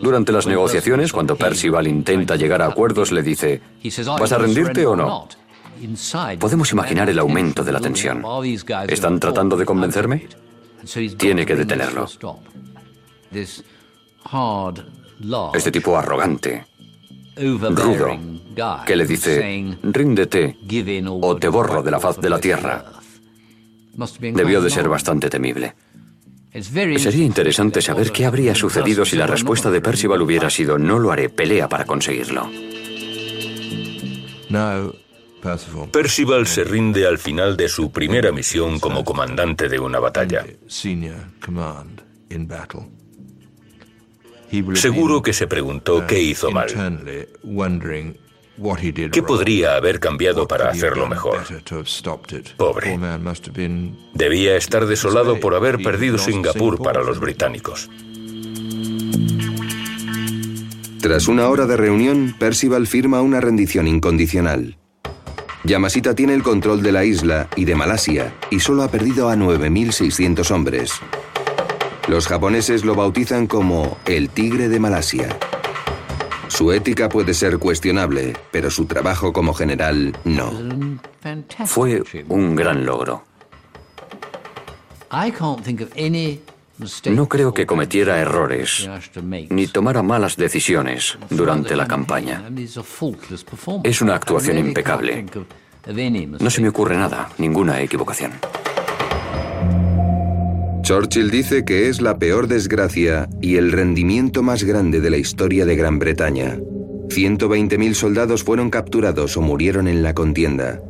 Durante 0.00 0.32
las 0.32 0.46
negociaciones, 0.46 1.12
cuando 1.12 1.36
Percival 1.36 1.86
intenta 1.86 2.36
llegar 2.36 2.62
a 2.62 2.68
acuerdos, 2.68 3.12
le 3.12 3.22
dice, 3.22 3.60
¿vas 4.18 4.32
a 4.32 4.38
rendirte 4.38 4.86
o 4.86 4.96
no? 4.96 5.28
Podemos 6.38 6.72
imaginar 6.72 7.08
el 7.08 7.18
aumento 7.18 7.64
de 7.64 7.72
la 7.72 7.80
tensión. 7.80 8.24
¿Están 8.88 9.20
tratando 9.20 9.56
de 9.56 9.64
convencerme? 9.64 10.28
Tiene 11.16 11.44
que 11.44 11.56
detenerlo. 11.56 12.06
Este 15.54 15.72
tipo 15.72 15.96
arrogante, 15.96 16.66
rudo, 17.36 18.18
que 18.86 18.96
le 18.96 19.06
dice, 19.06 19.76
ríndete 19.82 20.56
o 21.20 21.36
te 21.36 21.48
borro 21.48 21.82
de 21.82 21.90
la 21.90 22.00
faz 22.00 22.20
de 22.20 22.30
la 22.30 22.38
tierra, 22.38 22.84
debió 24.20 24.60
de 24.60 24.70
ser 24.70 24.88
bastante 24.88 25.28
temible. 25.28 25.74
Sería 26.52 27.24
interesante 27.24 27.82
saber 27.82 28.10
qué 28.10 28.26
habría 28.26 28.54
sucedido 28.54 29.04
si 29.04 29.16
la 29.16 29.26
respuesta 29.26 29.70
de 29.70 29.80
Percival 29.80 30.22
hubiera 30.22 30.50
sido 30.50 30.78
no 30.78 30.98
lo 30.98 31.12
haré, 31.12 31.28
pelea 31.28 31.68
para 31.68 31.84
conseguirlo. 31.84 32.50
Percival 35.92 36.46
se 36.46 36.64
rinde 36.64 37.06
al 37.06 37.18
final 37.18 37.56
de 37.56 37.68
su 37.68 37.90
primera 37.92 38.32
misión 38.32 38.80
como 38.80 39.04
comandante 39.04 39.68
de 39.68 39.78
una 39.78 39.98
batalla. 39.98 40.44
Seguro 44.74 45.22
que 45.22 45.32
se 45.32 45.46
preguntó 45.46 46.06
qué 46.06 46.20
hizo 46.20 46.50
mal. 46.50 46.68
¿Qué 49.12 49.22
podría 49.22 49.76
haber 49.76 50.00
cambiado 50.00 50.48
para 50.48 50.70
hacerlo 50.70 51.06
mejor? 51.06 51.40
Pobre. 52.56 52.98
Debía 54.14 54.56
estar 54.56 54.86
desolado 54.86 55.38
por 55.38 55.54
haber 55.54 55.78
perdido 55.78 56.18
Singapur 56.18 56.82
para 56.82 57.02
los 57.02 57.20
británicos. 57.20 57.88
Tras 61.00 61.28
una 61.28 61.48
hora 61.48 61.66
de 61.66 61.76
reunión, 61.76 62.34
Percival 62.38 62.88
firma 62.88 63.22
una 63.22 63.40
rendición 63.40 63.86
incondicional. 63.86 64.76
Yamashita 65.68 66.14
tiene 66.14 66.32
el 66.32 66.42
control 66.42 66.82
de 66.82 66.92
la 66.92 67.04
isla 67.04 67.46
y 67.54 67.66
de 67.66 67.74
Malasia 67.74 68.34
y 68.50 68.58
solo 68.58 68.82
ha 68.82 68.90
perdido 68.90 69.28
a 69.28 69.36
9.600 69.36 70.50
hombres. 70.50 70.92
Los 72.08 72.26
japoneses 72.26 72.86
lo 72.86 72.94
bautizan 72.94 73.46
como 73.46 73.98
el 74.06 74.30
Tigre 74.30 74.70
de 74.70 74.80
Malasia. 74.80 75.38
Su 76.48 76.72
ética 76.72 77.10
puede 77.10 77.34
ser 77.34 77.58
cuestionable, 77.58 78.34
pero 78.50 78.70
su 78.70 78.86
trabajo 78.86 79.34
como 79.34 79.52
general 79.52 80.16
no. 80.24 80.50
Fue 81.66 82.02
un 82.28 82.56
gran 82.56 82.86
logro. 82.86 83.24
No 87.10 87.28
creo 87.28 87.52
que 87.52 87.66
cometiera 87.66 88.20
errores 88.20 88.88
ni 89.50 89.66
tomara 89.66 90.02
malas 90.02 90.36
decisiones 90.36 91.18
durante 91.30 91.74
la 91.74 91.88
campaña. 91.88 92.44
Es 93.82 94.00
una 94.00 94.14
actuación 94.14 94.58
impecable. 94.58 95.26
No 96.40 96.50
se 96.50 96.60
me 96.60 96.68
ocurre 96.68 96.96
nada, 96.96 97.30
ninguna 97.38 97.80
equivocación. 97.80 98.32
Churchill 100.82 101.30
dice 101.30 101.64
que 101.64 101.88
es 101.88 102.00
la 102.00 102.18
peor 102.18 102.46
desgracia 102.46 103.28
y 103.42 103.56
el 103.56 103.72
rendimiento 103.72 104.42
más 104.42 104.64
grande 104.64 105.00
de 105.00 105.10
la 105.10 105.18
historia 105.18 105.66
de 105.66 105.76
Gran 105.76 105.98
Bretaña. 105.98 106.58
120.000 107.08 107.94
soldados 107.94 108.44
fueron 108.44 108.70
capturados 108.70 109.36
o 109.36 109.42
murieron 109.42 109.88
en 109.88 110.02
la 110.02 110.14
contienda. 110.14 110.80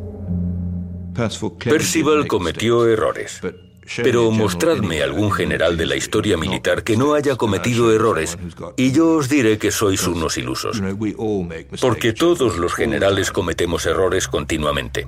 Percival 1.65 2.29
cometió 2.29 2.87
errores. 2.87 3.41
Pero 3.97 4.31
mostradme 4.31 5.03
algún 5.03 5.33
general 5.33 5.77
de 5.77 5.87
la 5.87 5.97
historia 5.97 6.37
militar 6.37 6.83
que 6.83 6.97
no 6.97 7.15
haya 7.15 7.37
cometido 7.37 7.93
errores 7.93 8.37
y 8.77 8.93
yo 8.93 9.13
os 9.13 9.29
diré 9.29 9.59
que 9.59 9.71
sois 9.71 10.07
unos 10.07 10.37
ilusos. 10.37 10.83
Porque 11.81 12.13
todos 12.13 12.59
los 12.59 12.75
generales 12.75 13.31
cometemos 13.31 13.87
errores 13.87 14.29
continuamente. 14.29 15.07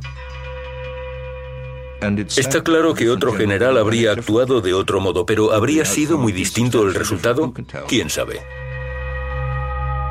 Está 2.37 2.63
claro 2.63 2.95
que 2.95 3.11
otro 3.11 3.33
general 3.35 3.77
habría 3.77 4.13
actuado 4.13 4.63
de 4.63 4.73
otro 4.73 5.01
modo, 5.01 5.27
pero 5.27 5.53
¿habría 5.53 5.85
sido 5.85 6.17
muy 6.17 6.33
distinto 6.33 6.83
el 6.83 6.95
resultado? 6.95 7.53
¿Quién 7.87 8.09
sabe? 8.09 8.41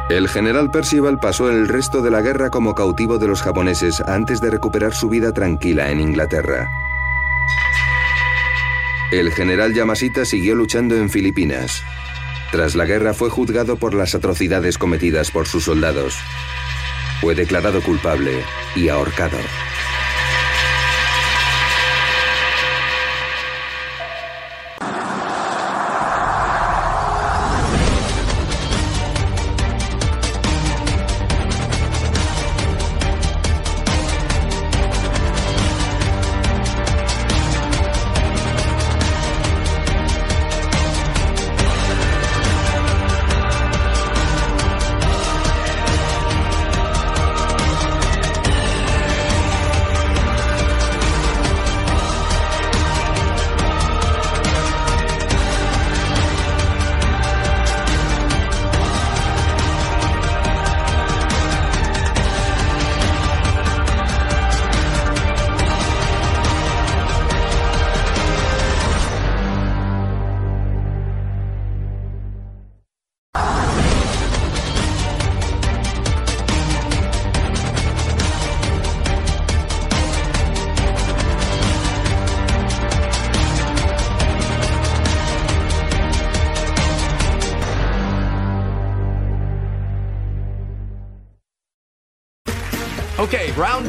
El 0.10 0.28
general 0.28 0.72
Percival 0.72 1.20
pasó 1.20 1.50
el 1.50 1.68
resto 1.68 2.02
de 2.02 2.12
la 2.12 2.22
guerra 2.22 2.50
como 2.50 2.74
cautivo 2.74 3.18
de 3.18 3.28
los 3.28 3.42
japoneses 3.42 4.02
antes 4.02 4.42
de 4.42 4.50
recuperar 4.50 4.94
su 4.94 5.10
vida 5.10 5.34
tranquila 5.34 5.92
en 5.92 6.00
Inglaterra. 6.00 6.68
El 9.12 9.32
general 9.32 9.74
Yamashita 9.74 10.24
siguió 10.24 10.54
luchando 10.54 10.96
en 10.96 11.10
Filipinas. 11.10 11.82
Tras 12.52 12.76
la 12.76 12.86
guerra 12.86 13.16
fue 13.16 13.30
juzgado 13.30 13.76
por 13.78 13.96
las 13.96 14.14
atrocidades 14.14 14.78
cometidas 14.78 15.32
por 15.32 15.48
sus 15.48 15.64
soldados. 15.64 16.16
Fue 17.20 17.34
declarado 17.34 17.82
culpable 17.82 18.44
y 18.76 18.90
ahorcado. 18.90 19.38